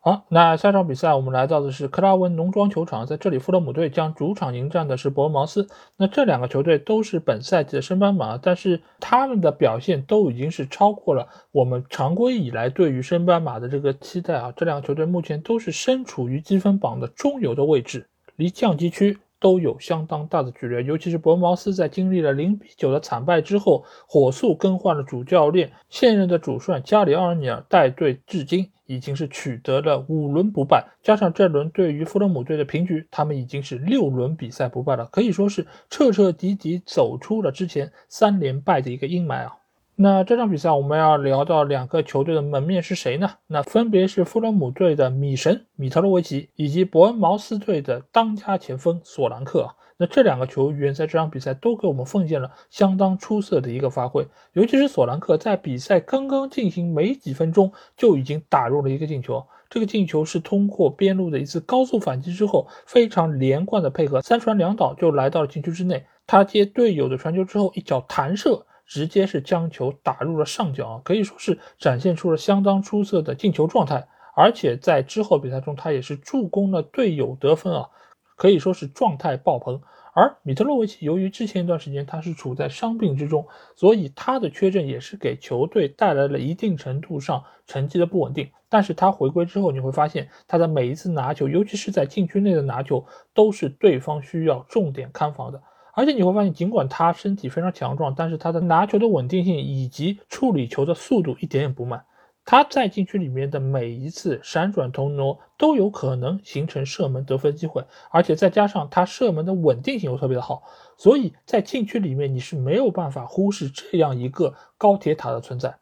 [0.00, 5.68] 好，那下场比赛我们来到的是克拉文农庄球场，在这里，富勒姆队将主场迎战的是博恩茅斯。
[5.96, 14.52] 那这两个球队都是本赛季的升班马，但是他们的表现都已经是超过了我们常规以来对于升班马的这个期待啊。
[14.56, 19.18] 这两个球队目前都是身处于积分榜的中游的位置，离降级区。
[19.40, 39.56] 都有相当大的距离，尤其是伯恩茅斯在经历了零比九的惨败之后，火速更换了主教练，现任的主帅加里奥尼尔带队至今已经是取得了五轮不败，加上这轮对于弗勒姆队的平局，他们已经是六轮比赛不败了，可以说是彻彻底底走出了之前三连败的一个阴霾啊。
[40.00, 43.32] 那这场比赛我们要聊到两个球队的门面是谁呢？
[43.48, 49.74] 那分别是富勒姆队的米神米特洛维奇以及伯恩茅斯队的当家前锋索兰克。
[49.96, 59.44] 那这两个球员在这场比赛都给我们奉献了相当出色的一个发挥，尤其是索兰克在比赛刚刚进行没几分钟就已经打入了一个进球。
[59.68, 66.06] 这个进球是通过边路的一次高速反击之后，非常连贯的配合，三传两倒就来到了禁区之内。
[66.24, 68.64] 他接队友的传球之后，一脚弹射。
[68.88, 77.90] 直接是将球打入了上角啊，可以说是展现出了相当出色的进球状态，而且在之后比赛中，他也是助攻了队友得分啊，
[78.34, 79.80] 可以说是状态爆棚。
[80.14, 88.50] 而米特洛维奇由于之前一段时间他是处在伤病之中，所以他的缺阵也是给球队带来了一定程度上成绩的不稳定。
[88.68, 95.62] 但是他回归之后，你会发现他的每一次拿球，尤其是在禁区内的拿球，都是对方需要重点看防的。
[95.98, 102.04] 而且你会发现，尽管他身体非常强壮，但是他的拿球的稳定性以及处理球的速度一点也不慢。
[102.44, 110.62] 他在禁区里面的每一次闪转腾挪都有可能形成射门得分机会，而且再加上他射门的稳定性又特别的好，
[110.96, 115.74] 所以在禁区里面你是没有办法忽视这样一个高铁塔的存在。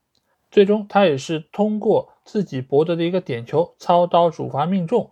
[0.51, 5.11] 最终他也是通过自己博得的一个点球，操刀主罚命中，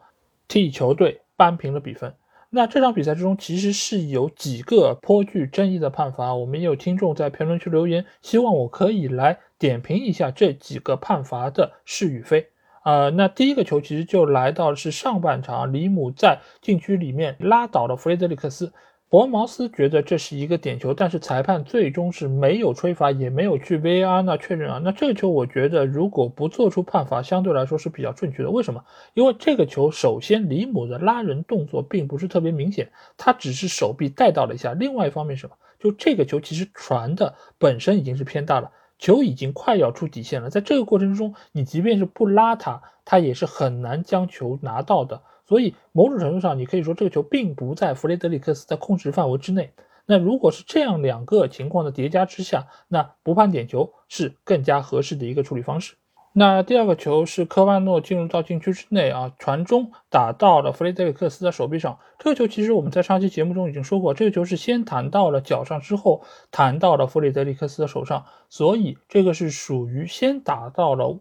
[0.49, 2.15] 替球队扳平了比分。
[2.55, 12.47] 那这场比赛之中，其实是有几个颇具争议的判罚，我们也有听众在评论区留言，希望我可以来点评一下这几个判罚的是与非。
[12.85, 18.73] 呃，那第一个球其实就来到是上半场，里姆在禁区里面拉倒了弗雷德里克斯。
[19.11, 24.81] 伯恩茅斯觉得这是一个点球，但是裁判最终是没有吹罚，也没有去 VAR 那确认啊。
[24.83, 28.51] 那这个球我觉得如果不做出判罚，相对来说是比较正确的。
[28.51, 28.85] 为什么？
[29.13, 34.73] 因为这个球首先里姆的拉人动作并不是特别明显，他只是手臂带到了一下。
[34.75, 35.55] 另外一方面什么？
[35.79, 40.51] 就这个球其实传的本身已经是偏大了，球已经快要出底线了。
[40.51, 45.23] 在这个过程之中，你即便是不拉他，他也是很难将球拿到的。
[45.47, 49.73] 所以某种程度上，你可以说这个球并不在弗雷德里克斯的控制范围之内。
[50.07, 55.95] 那如果是这样两个情况的叠加之下，那不判点球是更加合适的一个处理方式。
[56.37, 61.99] 那第二个球是科万诺进入到禁区之内啊，传中打到了弗雷德里克斯的手臂上。
[62.19, 71.21] 这个球其实我们在上期节目中已经说过，这个球是先弹到了脚上，之后弹到了弗雷德里克斯的手上，所以这个是属于先打到了。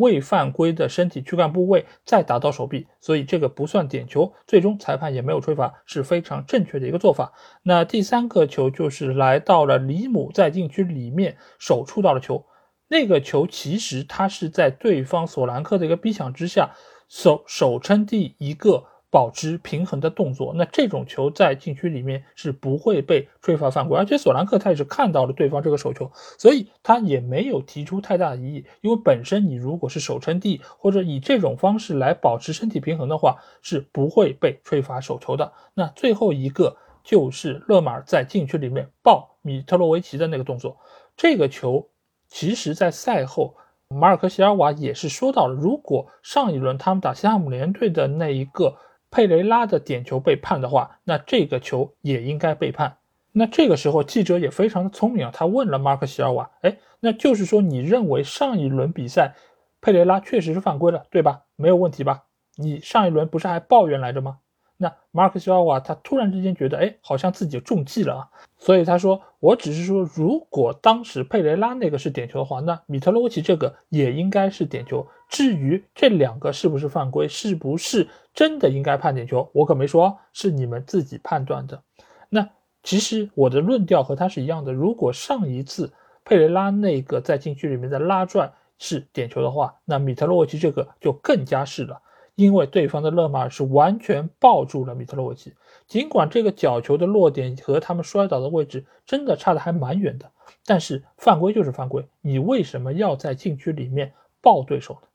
[0.00, 7.32] 未犯规的身体躯干部位再打到手臂，所以这个不算点球，最终裁判也没有吹罚，是非常正确的一个做法。
[7.62, 12.46] 那第三个球就是来到了里姆在禁区里面手触到了球，
[12.88, 16.70] 那个球其实他是在对方索兰克的一个逼抢之下，
[17.08, 18.86] 手手撑地一个。
[19.10, 28.64] 保持平衡的动作，那这种球在禁区里面是不会被吹罚犯规，而且索兰克他也是看到了对方这个手球，所以他也没有提出太大的异议。
[28.80, 35.52] 因为本身你如果是手撑地或者以这种方式来保持身体平衡的话，是不会被吹罚手球的。
[35.74, 40.76] 那最后一个就是勒马尔在禁区里面抱米特洛维奇的那个动作，
[41.16, 41.88] 这个球
[42.28, 43.56] 其实在赛后。
[43.92, 48.76] 马尔科席尔瓦也是说到了，如果上一轮他们打西汉姆联队的那一个
[49.10, 52.96] 佩雷拉的点球被判的话，那这个球也应该被判。
[53.32, 59.34] 那这个时候记者也非常的聪明啊，他问了马克西尔瓦，哎，那就是说你认为上一轮比赛
[59.80, 61.42] 佩雷拉确实是犯规了，对吧？
[61.56, 62.24] 没有问题吧？
[62.56, 64.38] 你上一轮不是还抱怨来着吗？
[64.76, 75.06] 那马克西奥瓦他突然之间觉得，哎，好像自己中计了啊，所以他说，我只是说，如果当时佩雷拉那个是点球的话，那米特洛维奇这个也应该是点球。
[75.28, 78.08] 至于这两个是不是犯规，是不是
[78.40, 81.82] 真的应该判点球，我可没说，是你们自己判断的。
[82.30, 82.48] 那
[82.82, 85.92] 其实我的论调和他是一样的，如果上一次
[86.24, 92.00] 佩雷拉那个在禁区里面的拉转是点球的话，那米特洛维奇这个就更加是了。
[92.34, 95.52] 因为对方的勒马尔是完全抱住了米特洛维奇，
[95.86, 100.30] 尽管这个角球的落点和他们摔倒的位置真的差的还蛮远的，
[100.64, 105.08] 但是犯规就是犯规，你为什么要在禁区里面抱对手呢？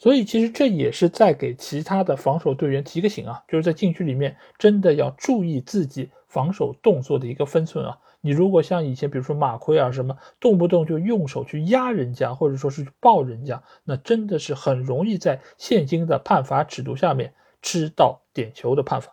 [0.00, 7.98] 所以其实这也是在给其他的防守队员提个醒啊，就是在禁区里面真的要注意自己防守动作的一个分寸啊。
[8.22, 19.12] 你如果像以前，比如说马奎尔什么，动不动就用手去压人家，或者说是抱人家，那真的是很容易在现今的判罚尺度下面吃到点球的判罚。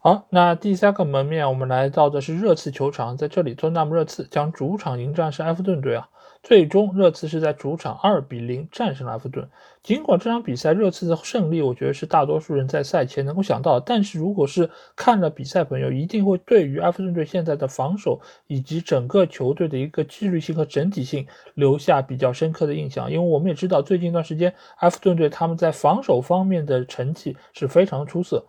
[0.00, 6.10] 好，那第三个门面，我们来到的是热刺球场，在这里，托纳姆热刺将主场迎战是埃弗顿队啊。
[6.42, 9.48] 最终，热刺是在主场二比零战胜了埃弗顿。
[9.80, 21.24] 尽管这场比赛热刺的胜利，我觉得是大多数人在赛前能够想到，但是如果是看了比赛，朋友一定会对于埃弗顿队现在的防守以及整个球队的一个纪律性和整体性
[21.54, 23.08] 留下比较深刻的印象。
[23.08, 28.44] 因为我们也知道，最近一段时间，埃弗顿队他们在防守方面的成绩是非常出色。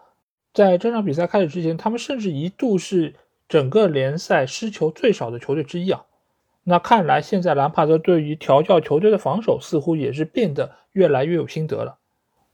[0.52, 3.14] 在这场比赛开始之前，他们甚至一度是
[3.48, 6.04] 整个联赛失球最少的球队之一啊。
[6.64, 11.97] 那看来，现在兰帕德对于调教球队的防守似乎也是变得越来越有心得了。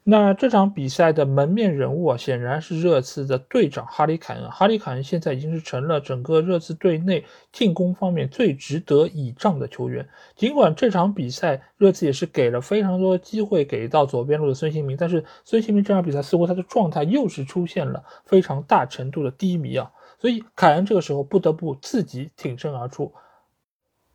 [0.03, 4.49] 那这场比赛的门面人物啊，显然是热刺的队长哈里凯恩。
[4.49, 10.07] 哈里凯恩现在已经是成了整个热刺队内进攻方面最值得倚仗的球员。
[10.36, 23.14] 尽管这场比赛热刺也是给了非常多机会给到左边路的孙兴民，但是孙兴民这场比赛似乎他的状态又是出现了非常大程度的低迷啊，所以凯恩这个时候不得不自己挺身而出。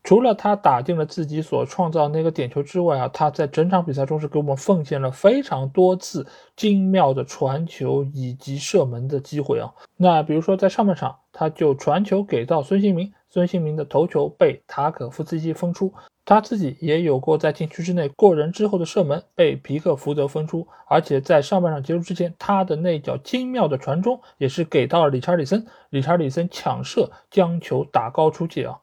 [0.04, 9.72] 除了他打进了自己所创造那个点球之外啊，他在整场比赛中是给我们奉献了非常多次精妙的传球以及射门的机会啊。
[9.96, 15.90] 那比如说在上半场，他就传球给到孙兴民，孙兴民的头球被塔可夫斯基封出，
[16.26, 28.78] 他自己也有过在禁区之内过人之后的射门被皮克福德封出，而且在上半场结束之前，他的那脚精妙的传中也是给到了理查里森，理查里森抢射将球打高出界啊。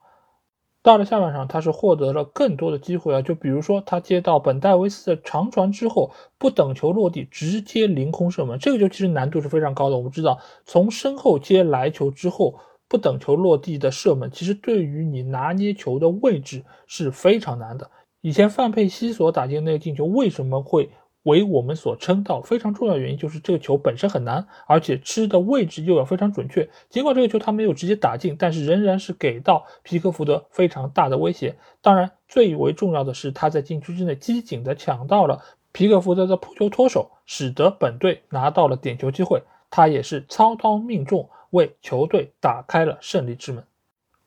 [0.84, 9.98] 到了下半场，他是获得了更多的机会啊，就比如说他接到本戴维斯的长传之后，不等球落地直接凌空射门，这个就其实难度是非常高的。
[9.98, 17.92] 我们知道，从身后接来球之后不等球落地的射门，其实对于你拿捏球的位置是非常难的。
[18.22, 20.90] 以前范佩西所打进那个进球为什么会？
[21.24, 26.68] 为我们所称道，非常重要的原因就是这个球本身很难，而且吃的位置又要非常准确。
[26.90, 31.56] 尽管这个球他没有直接打进，但是仍然是给到皮克福德非常大的威胁。
[31.82, 35.42] 当然，最为重要的是他在禁区之内机警的抢到了
[35.72, 39.44] 皮克福德的扑球脱手，使得本队拿到了点球机会。
[39.70, 43.64] 他也是操刀命中，为球队打开了胜利之门。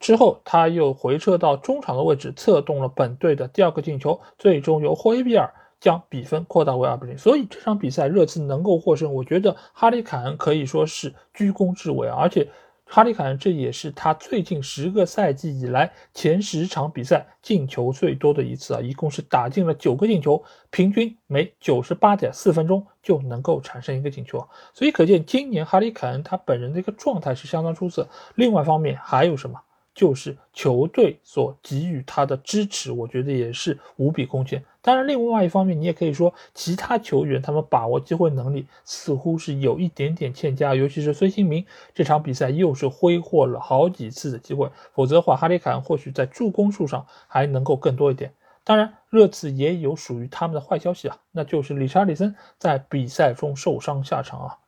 [0.00, 5.52] 之后他又回撤到中场的位置，策动了本队的第二个进球，最终由霍伊比尔。
[5.84, 12.08] 将比分扩大为二比零，所以这场比赛热刺能够获胜，我觉得哈里凯恩可以说是居功至伟！
[12.08, 12.48] 而且
[12.86, 28.08] 哈里凯恩这也是他最近十个赛季以来前十场比赛进球最多的一次啊，一共是打进了九个进球，平均每九十八点四分钟就能够产生一个进球，所以可见今年哈里凯恩他本人的一个状态是相当出色。
[28.36, 29.60] 另外方面还有什么？
[29.94, 34.64] 就是球队所给予他的支持，我觉得也是无比空前。
[34.86, 41.64] 当然，另外一方面，你也可以说其他球员他们把握机会能力似乎是有一点点欠佳，尤其是孙兴民
[41.94, 48.34] 这场比赛又是挥霍了好几次的机会，否则的话，哈里凯恩或许在助攻数上还能够更多一点。
[48.62, 54.58] 当然，热刺也有属于他们的坏消息啊，那就是理查里森在比赛中受伤下场啊。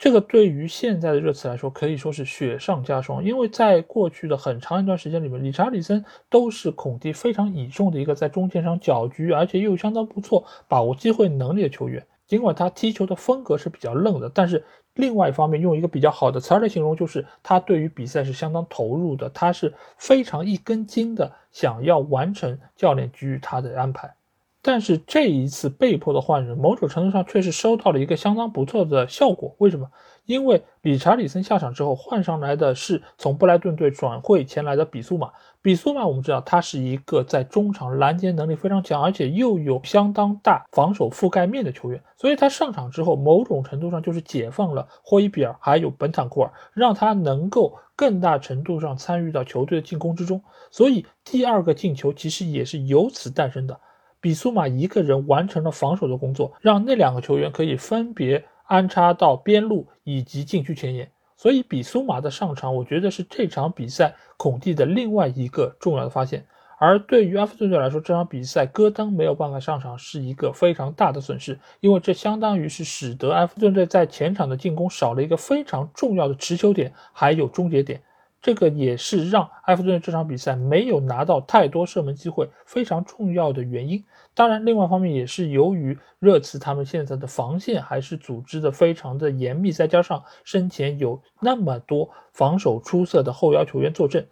[0.00, 12.06] 这个对于现在的热刺来说可以说是雪上加霜，因为在过去的很长一段时间里面，理查利森都是孔蒂非常倚重的一个在中线上搅局，而且又相当不错把握机会能力的球员。
[12.26, 24.14] 尽管他踢球的风格是比较愣的，但是另外一方面，用一个比较好的词儿来形容，就是他对于比赛是相当投入的，他是非常一根筋的，想要完成教练给予他的安排。
[24.62, 29.54] 但是这一次被迫的换人，某种程度上却是收到了一个相当不错的效果。
[29.58, 29.90] 为什么？
[30.26, 35.32] 因为理查里森下场之后，换上来的是从布莱顿队转会前来的比苏马。
[35.62, 42.02] 比苏马我们知道，他是一个在中场拦截能力非常强，而且又有相当大防守覆盖面的球员。
[42.16, 50.42] 所以他上场之后，某种程度上就是解放了霍伊比尔还有本坦库尔，让他能够更大程度上参与到球队的进攻之中。
[50.70, 53.80] 所以第二个进球其实也是由此诞生的。
[54.20, 61.10] 比苏马一个人完成了防守的工作，让那两个球员可以分别安插到边路以及禁区前沿。
[61.36, 66.44] 所以，比苏马的上场，我觉得是这场比赛孔蒂的另外一个重要的发现。
[66.78, 78.02] 而对于埃弗顿队来说，这场比赛戈登没有办法上场是一个非常大的损失，因为这相当于是使得埃弗顿队在前场的进攻少了一个非常重要的持球点，还有终结点。
[78.42, 84.02] 这个也是让埃弗顿这场比赛没有拿到太多射门机会非常重要的原因。
[84.34, 94.26] 当然，另外一方面也是由于热刺他们现在的防线还是组织的非常的严密，再加上身前有那么多防守出色的后腰球员坐镇，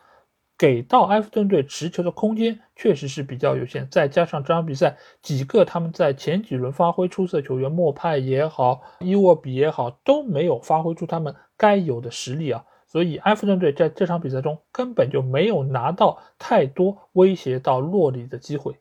[0.57, 3.87] 给到埃弗顿队持球的空间确实是比较有限。
[3.91, 11.35] 再加上这场比赛几个他们在前几轮发挥出色球员，莫派也好，伊沃比也好，都没有发挥出他们。
[11.59, 12.65] 该有的实力啊。
[12.89, 18.77] 所以埃弗顿队在这场比赛中根本就没有拿到太多威胁到洛里的机会。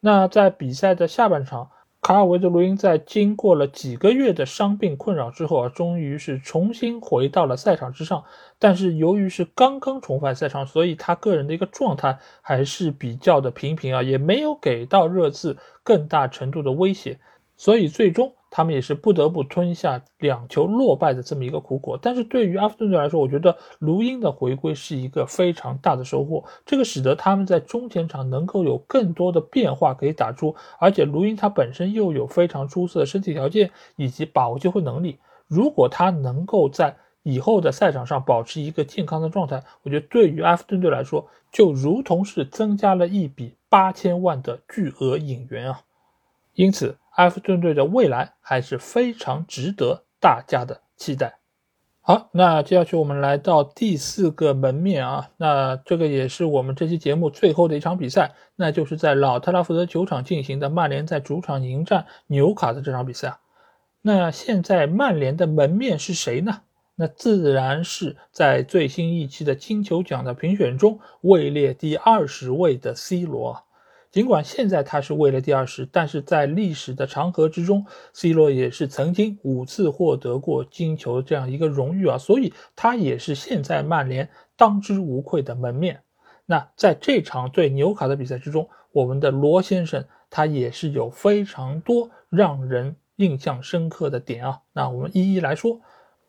[0.00, 1.70] 那在比赛的下半场，
[2.00, 8.22] 卡尔维德卢因在经过了几个月的伤病困扰之后啊，终于是重新回到了赛场之上。
[8.60, 17.18] 但是由于是刚刚重返赛场，所以他个人的一个状态还是比较的平平啊，也没有给到热刺更大程度的威胁。
[17.58, 18.32] 所以最终。
[18.50, 45.82] 他们也是不得不吞下两球落败的这么一个苦果，但是对于阿斯顿队来说，我觉得卢因的回归是一个非常大的收获，这个使得他们在中前场能够有更多的变化可以打出，而且卢因他本身又有非常出色的身体条件以及把握机会能力，如果他能够在以后的赛场上保持一个健康的状态，我觉得对于阿弗顿队来说，就如同是增加了一笔八千万的巨额引援啊，
[46.54, 46.98] 因此。
[47.18, 51.40] 埃弗顿队的未来还是非常值得大家的期待。
[52.00, 63.40] 好，那接下去我们来到第四个门面啊，那这个也是我们这期节目最后的一场比赛，那就是在老特拉福德球场进行的曼联在主场迎战纽卡的这场比赛啊。
[64.00, 66.60] 那现在曼联的门面是谁呢？
[66.94, 73.64] 那自然是在最新一期的金球奖的评选中位列第二十位的 C 罗。
[74.10, 86.00] 尽管现在他是位列第二十，但是在历史的长河之中，C 罗也是曾经五次获得过金球这样一个荣誉啊，所以他也是现在曼联当之无愧的门面。
[86.46, 95.80] 那在这场对纽卡的比赛之中，我们的罗先生他也是有非常多让人印象深刻的点啊，那我们一一来说。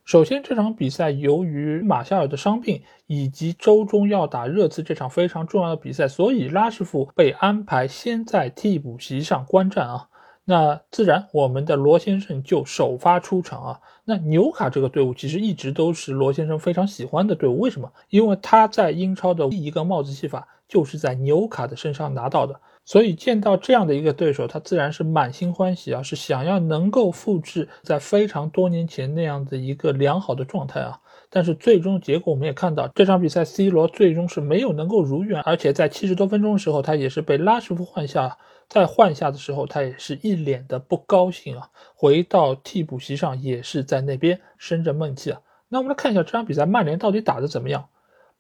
[0.10, 10.08] 首先，这场比赛由于马夏尔的伤病以及周中要打热刺这场非常重要的比赛，所以拉什福被安排先在替补席上观战啊。
[10.46, 13.82] 那自然，我们的罗先生就首发出场啊。
[14.06, 17.94] 那纽卡这个队伍其实一直都是罗先生非常喜欢的队伍，为什么？
[18.10, 22.60] 因为他在英超的第一个帽子戏法就是在纽卡的身上拿到的。
[22.90, 31.00] 所以见到这样的一个对手，他自然是满心欢喜啊，是想要能够复制在非常多年前那样的一个良好的状态啊。
[31.30, 38.40] 但是最终结果我们也看到，这场比赛 C 罗最终是没有能够如愿，而且在七十多分钟的时候，他也是被拉什福换下。
[38.68, 41.70] 在换下的时候，他也是一脸的不高兴啊。
[41.94, 45.40] 回到替补席上，也是在那边生着闷气啊。
[45.68, 47.88] 那我们来看一下这场比赛，曼联到底打的怎么样？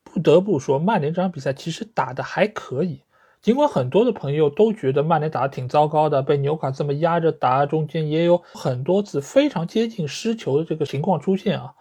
[0.04, 3.04] 不得不说，曼联这场比赛其实打的还可以。
[3.42, 11.74] 尽管很多的朋友都觉得曼联打得挺糟糕的，被纽卡这么压着打，中间也有很多次非常接近失球的这个情况出现啊，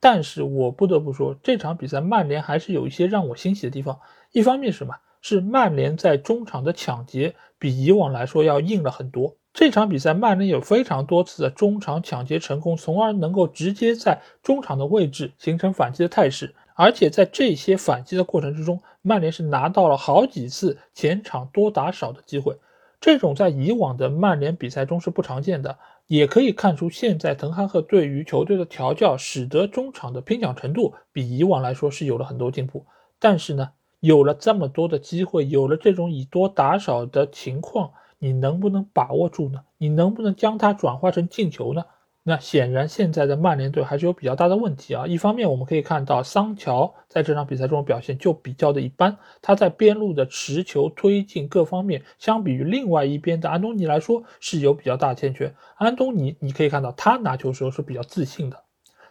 [0.00, 4.00] 但是我不得不说，这场比赛曼联还是有一些让我欣喜的地方。
[4.32, 4.94] 一方面是什么？
[5.22, 9.36] 是曼联在中场的抢劫比以往来说要硬了很多。
[9.54, 16.54] 这场比赛曼联有非常多次的中场抢劫成功，从而能够直接在中场的位置形成反击的态势。
[16.74, 22.58] 而且在这些反击的过程之中，曼联是拿到了好几次前场多打少的机会，
[23.00, 25.78] 这种在以往的曼联比赛中是不常见的。
[26.06, 32.84] 也可以看出，现在滕哈赫对于球队的调教，使得中场的拼抢程度比以往来说是有了很多进步。
[33.18, 33.70] 但是呢，
[34.00, 39.62] 有了这么多的机会，有了这种以多打少的情况，你能不能把握住呢？
[39.78, 41.84] 你能不能将它转化成进球呢？
[42.26, 45.06] 那显然，现在的曼联队还是有比较大的问题啊。
[45.06, 55.54] 一方面，我们可以看到桑乔在这场比赛中表现就比较的一般，他在边路的持球、推进各方面，相比于另外一边的安东尼来说是有比较大欠缺。
[55.76, 58.58] 安东尼，你可以看到他拿球时候是比较自信的，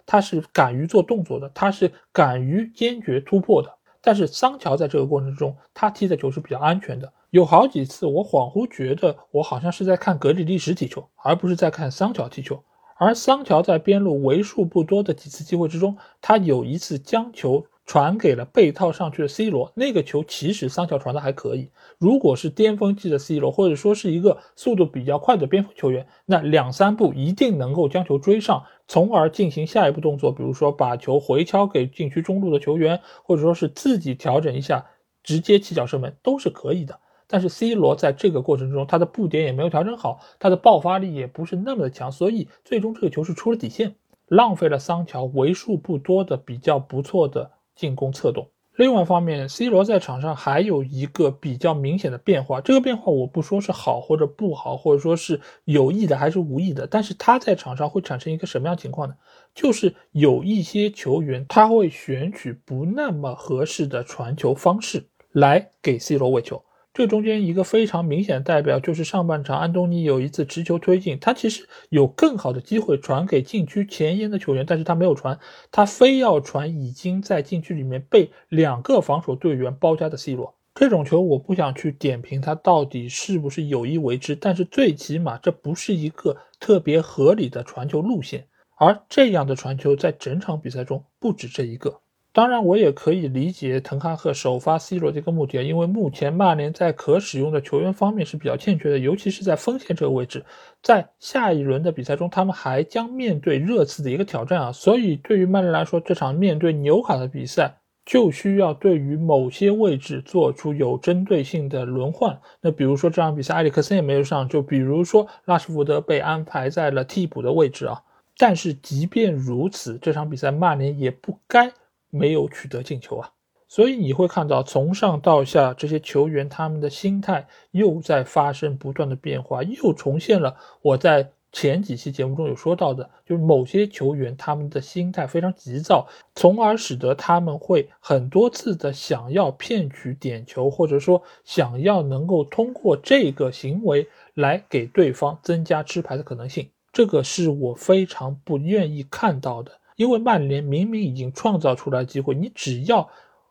[0.08, 3.72] 他是敢于做动作的，他是敢于坚决突破的。
[4.02, 7.14] 但是桑乔在这个过程中，他踢的球是比较安全的。
[7.30, 12.64] 有好几次，我恍惚觉得我好像是在看格里利什踢球，而不是在看桑乔踢球。
[12.98, 19.72] 而桑乔在边路为数不多的几次机会之中，他有一次将球传给了被套上去的 C 罗。
[19.76, 34.86] 那个球其实桑乔传的还可以，如果是巅峰期的 C 罗，或者说是一个速度比较快的边锋球员，那两三步一定能够将球追上，从而进行下一步动作，比如说把球回敲给禁区中路的球员，或者说是自己调整一下，
[35.24, 37.00] 直接起脚射门都是可以的。
[37.34, 43.96] 但是 C 罗在这个过程中，他的步点也没有调整好，他的爆发力也不是那么的强，所以最终这个球是出了底线，
[44.28, 48.50] 浪费了桑乔为数不多的比较不错的进攻策动。
[48.76, 59.16] 另外一方面，C 罗在场上还有一个比较明显的变化，这个变化我不说是好或者不好，或者说是有意的还是无意的，但是他在场上会产生一个什么样情况呢？
[59.56, 66.64] 就是有一些球员他会选取不那么合适的传球方式来给 C 罗喂球。
[66.94, 75.40] 这中间一个非常明显的代表就是上半场安东尼有一次持球推进，他其实有更好的机会传给禁区前沿的球员，但是他没有传，
[75.72, 80.56] 他非要传已经在禁区里面被两个防守队员包夹的 C 罗。
[80.76, 88.48] 这种球我不想去点评他到底是不是有意为之，但是最起码这不是一个特别合理的传球路线，
[88.78, 92.03] 而这样的传球在整场比赛中不止这一个。
[92.36, 100.44] 当然，我也可以理解滕哈赫首发 C 罗这个目的啊，因为目前曼联在可使用的球员方面是比较欠缺的，尤其是在锋线这个位置。
[100.82, 112.40] 在下一轮的比赛中，他们还将面对热刺的一个挑战啊，所以对于曼联来说，这场面对纽卡的比赛就需要对于某些位置做出有针对性的轮换。
[112.62, 118.02] 那比如说这场比赛埃里克森也没有上，就比如说拉什福德被安排在了替补的位置啊。
[118.40, 121.72] 但是即便如此，这场比赛曼联也不该。
[122.14, 123.32] 没有取得进球啊，
[123.68, 149.72] 所以你会看到从上到下这些球员他们的心态又在发生不断的变化，又重现了我在前几期节目中有说到的，就是某些球员他们的心态非常急躁，从而使得他们会很多次的想要骗取点球，或者说想要能够通过这个行为来给对方增加吃牌的可能性，这个是我非常不愿意看到的。
[149.96, 153.10] 因为曼联明明已经创造出来机会，你只要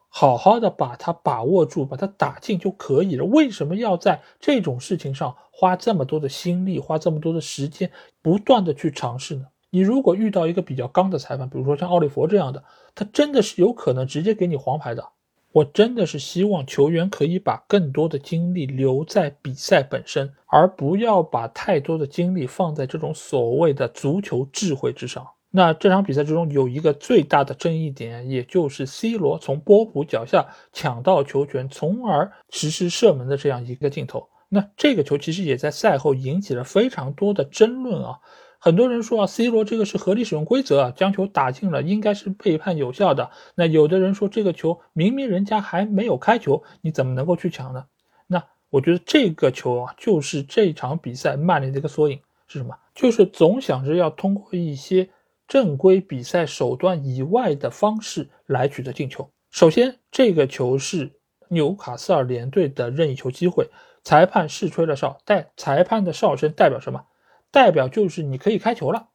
[0.09, 3.24] 好好的把它把握住，把它打进就可以了。
[3.24, 7.90] 为什么要在这种事情上花这么多的心力，花这么多的时间，
[8.20, 9.47] 不断的去尝试呢？
[9.70, 12.62] 你如果遇到一个比较刚的裁判，比如说像奥利弗这样的，
[12.94, 15.09] 他真的是有可能直接给你黄牌的。
[15.52, 25.27] 我真的是希望球员可以把更多的精力留在比赛本身，而不要把太多的精力放在这种所谓的足球智慧之上。
[25.55, 34.31] 那这场比赛之中有一个最大的争议点，也就是 C 罗从波普脚下抢到球权，从而实施射门的这样一个镜头。
[34.49, 38.20] 那这个球其实也在赛后引起了非常多的争论啊！
[38.59, 43.31] 很多人说啊，C 罗这个是合理使用规则啊，将球打进了应该是被判有效的。
[43.55, 47.85] 那有的人说这个球明明人家还没有开球，你怎么能够去抢呢？
[48.27, 52.74] 那我觉得这个球啊，就是这场比赛曼联的一个缩影是什么？
[52.95, 55.11] 就是总想着要通过一些。
[55.53, 59.29] 正规比赛手段以外的方式来取得进球。
[59.51, 63.69] 首先，这个球是纽卡斯尔联队的任意球机会，
[64.03, 67.05] 裁判试吹了哨，但裁判的哨声代表什么？
[67.51, 69.11] 代表就是你可以开球了。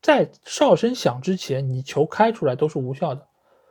[0.00, 3.26] 在哨声响之前，你球开出来都是无效的。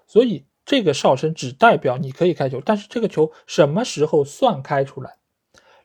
[0.06, 5.16] 所以这个哨声只代表你可以开球，但是这个球什么时候算开出来？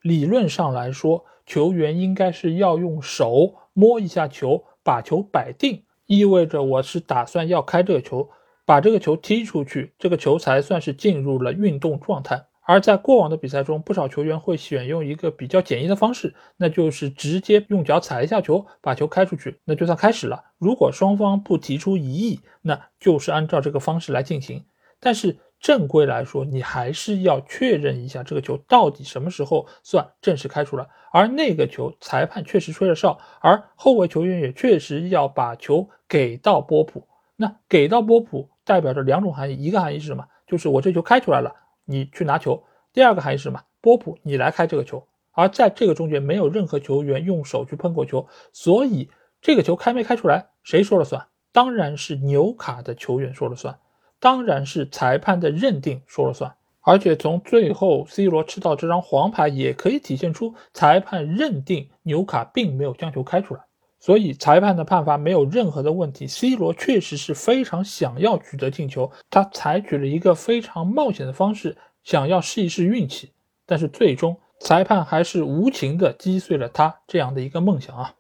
[0.03, 5.84] 理论上来说，球员应该是要用手摸一下球，把球摆定。
[6.07, 8.29] 意味着我是打算要开这个球，
[8.67, 12.47] 把这个球踢出去，这个球才算是进入了运动状态。
[12.67, 20.43] 而在过往的比赛中，不少球员会选用一个比较简易的方式，那就是直接用脚踩一下球，把球开出去，那就算开始了。
[20.59, 24.65] 如果双方不提出异议，那就是按照这个方式来进行。
[24.99, 30.87] 但是，正规来说，你还是要确认一下这个球到底什么时候算正式开出来。
[31.11, 37.09] 而那个球，裁判确实吹了哨，而后卫球员也确实要把球给到波普。
[37.37, 40.27] 那给到波普代表着两种含义：一个含义是什么？
[40.47, 42.63] 就是我这球开出来了，你去拿球；
[42.93, 43.63] 第二个含义是什么？
[43.81, 45.03] 波普，你来开这个球。
[45.33, 49.09] 而在这个中间，没有任何球员用手去碰过球，所以
[49.41, 51.27] 这个球开没开出来，谁说了算？
[51.53, 53.79] 当然是纽卡的球员说了算。
[54.25, 63.61] 当然是裁判的认定说了算，而且从最后 C 罗吃到这张黄牌，也可以体现出裁判认定纽卡并没有将球开出来，
[64.01, 66.27] 所以裁判的判罚没有任何的问题。
[66.27, 73.33] C 罗确实是非常想要取得进球，他采取了一个非常冒险的方式，想要试一试运气，
[73.67, 78.15] 但是最终裁判还是无情的击碎了他这样的一个梦想啊。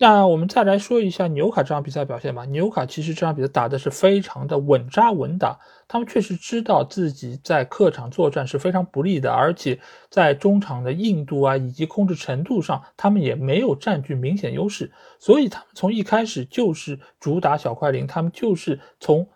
[0.00, 2.44] 那我们再来说一下纽卡这场比赛表现吧。
[2.44, 5.58] 纽卡其实这场比赛打的是非常的稳扎稳打，
[5.88, 19.28] 他们确实知道自己在客场作战是非常不利的，而且在中场的硬度啊以及控制程度上，他们也没有占据明显优势，所以他们从一开始就是主打小快灵，他们就是从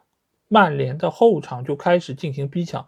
[0.46, 2.86] 曼联的后场就开始进行逼抢。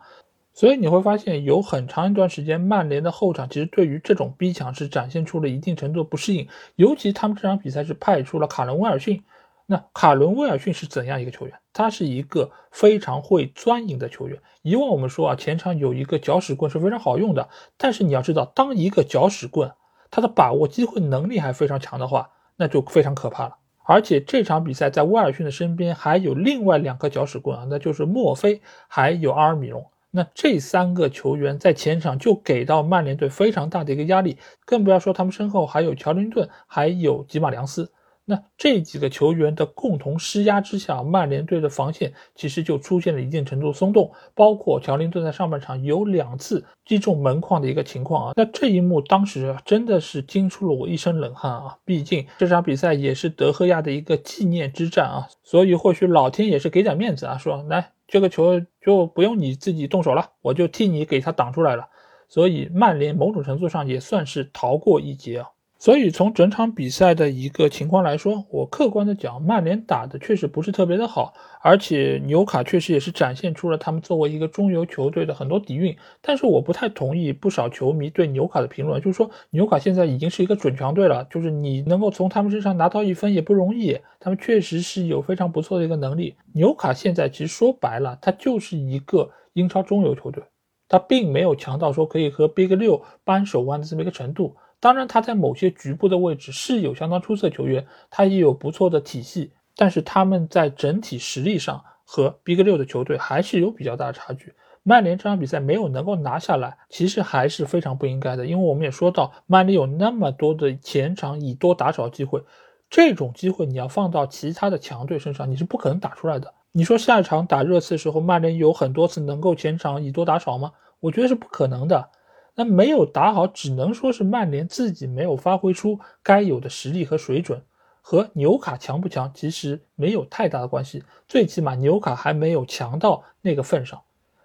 [0.54, 6.46] 所以你会发现，有很长一段时间，曼联的后场其实对于这种逼抢是展现出了一定程度的不适应。
[6.76, 9.22] 尤其他们这场比赛是派出了卡伦威尔逊。
[9.66, 11.58] 那卡伦威尔逊是怎样一个球员？
[11.72, 14.38] 他是一个非常会钻营的球员。
[14.62, 17.48] 以往我们说啊，前场有一个搅屎棍是非常好用的。
[17.76, 19.72] 但是你要知道，当一个搅屎棍
[20.10, 23.56] 他的把握机会能力还非常强的话，那就非常可怕了。
[23.82, 29.84] 而且这场比赛在威尔逊的身边还有另外两个搅屎棍啊，那就是墨菲还有阿尔米隆。
[30.16, 37.90] 那这三个球员在前场就给到曼联队非常大的一个压力，更不要说他们身后还有乔林顿，还有吉马良斯。
[38.26, 48.32] 那这几个球员的共同施压之下，曼联队的防线其实就出现了一定程度松动，包括乔林顿在上半场有两次击中门框的一个情况啊。
[48.36, 51.76] 那这一幕当时真的是惊出了我一身冷汗啊！
[51.84, 61.88] 毕竟这场比赛也是德赫亚的一个纪念之战啊，所以或许老天也是给点面子啊，说来这个球就不用你自己动手了，我就替你给他挡出来了。
[62.28, 65.50] 所以曼联某种程度上也算是逃过一劫啊。
[65.84, 75.94] 所以从整场比赛的一个情况来说，我客观的讲，曼联打的确实不是特别的好，而且纽卡确实也是展现出了他们作为一个中游球队的很多底蕴。
[76.22, 83.98] 但是我不太同意不少球迷对纽卡的评论，就是说纽卡现在已经是一个准强队了，就是你能够从他们身上拿到一分也不容易。
[84.18, 86.34] 他们确实是有非常不错的一个能力。
[86.54, 90.42] 纽卡现在其实说白了，他就是一个英超中游球队，
[90.88, 94.56] 他并没有强到说可以和 Big 六扳手腕的这么一个程度。
[94.84, 104.52] 当然，他在某些局部的位置是有相当出色球员，他也有不错的体系，但是他们在整体实力上和 Big 六的球队还是有比较大的差距。
[104.82, 112.42] 曼联这场比赛没有能够拿下来，其实还是非常不应该的，因为我们也说到，曼联有那么多的前场以多打少机会，
[112.90, 116.52] 这种机会你要放到其他的强队身上，你是不可能打出来的。
[116.72, 120.72] 你说下一场打热刺的时候，曼联有很多次能够前场以多打少吗？
[121.00, 122.10] 我觉得是不可能的。
[122.56, 127.62] 那没有打好，只能说是曼联自己没有发挥出该有的实力和水准，
[128.00, 131.02] 和纽卡强不强其实没有太大的关系。
[131.26, 134.00] 最起码纽卡还没有强到那个份上。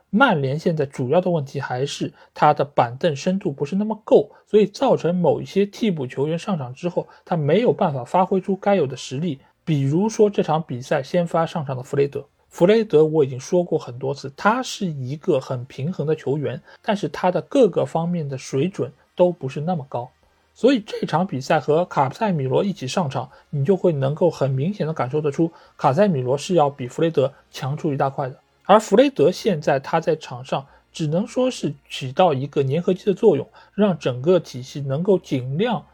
[0.10, 9.40] 曼联现在主要的问题还是他的板凳深度不是那么够，所以造成某一些替补球员上场之后，他没有办法发挥出该有的实力。
[9.64, 12.26] 比如说这场比赛先发上场的弗雷德。
[12.50, 20.10] 弗雷德，我已经说过很多次，他是一个很平衡的球员，但是他的各个方面的水准都不是那么高，
[20.54, 28.36] 所以这场比赛和卡塞米罗一起上场，你就会能够很明显的感受得出，卡塞米罗是要比弗雷德强出一大块的，
[28.66, 35.86] 而弗雷德现在他在场上只能说是起到一个粘合剂的作用，让整个体系能够尽量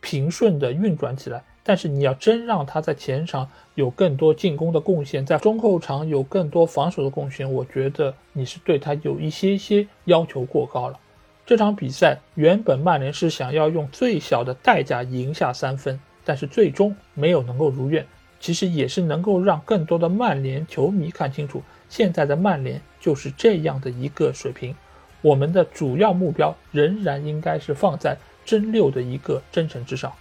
[0.00, 1.44] 平顺的运转起来。
[1.66, 11.00] 但是你要真让他在前场有更多进攻的贡献，在中后场有更多防守的贡献，我觉得你是对他有一些些要求过高了。
[11.46, 18.06] 这场比赛原本曼联是想要用最小的代价赢下三分，但是最终没有能够如愿。
[18.40, 24.76] 其实也是能够让更多的曼联球迷看清楚，现在的曼联就是这样的一个水平。
[25.22, 30.12] 我们的主要目标仍然应该是放在争六的一个征程之上。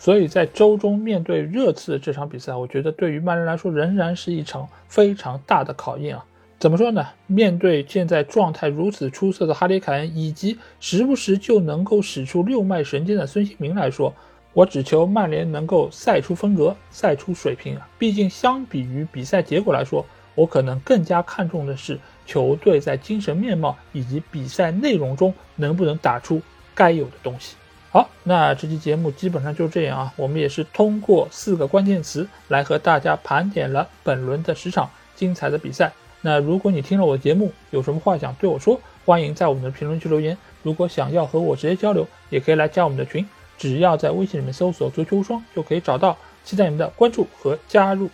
[0.00, 6.24] 所以在周中面对热刺这场比赛，我觉得对于曼联来说仍然是一场非常大的考验啊！
[6.58, 7.06] 怎么说呢？
[7.26, 14.14] 面对现在状态如此出色的哈里凯恩，以及时不时就能够使出六脉神剑的孙兴民来说，
[14.54, 17.86] 我只求曼联能够赛出风格，赛出水平啊！
[17.98, 20.02] 毕竟相比于比赛结果来说，
[20.34, 26.40] 我可能更加看重的是球队在精神面貌以及比赛内容中能不能打出
[26.74, 27.56] 该有的东西。
[27.90, 30.12] 好，那这期节目基本上就这样啊。
[30.16, 35.92] 我们也是通过四个关键词来和大家盘点了本轮的十场精彩的比赛。
[36.20, 40.36] 那如果你听了我的节目，有什么话想对我说，欢迎在我们的评论区留言。
[40.62, 43.26] 如果想要和我直接交流，也可以来加我们的群，
[43.58, 46.16] 只要在微信里面搜索“足球无双”就可以找到。
[46.42, 48.08] 期待你们的关注和加入。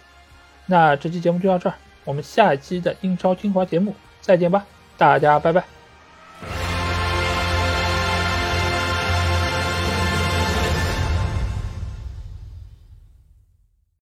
[0.66, 4.66] 那这期节目就到这儿，我们下一期的英超精华节目再见吧，
[4.98, 5.75] 大家拜拜。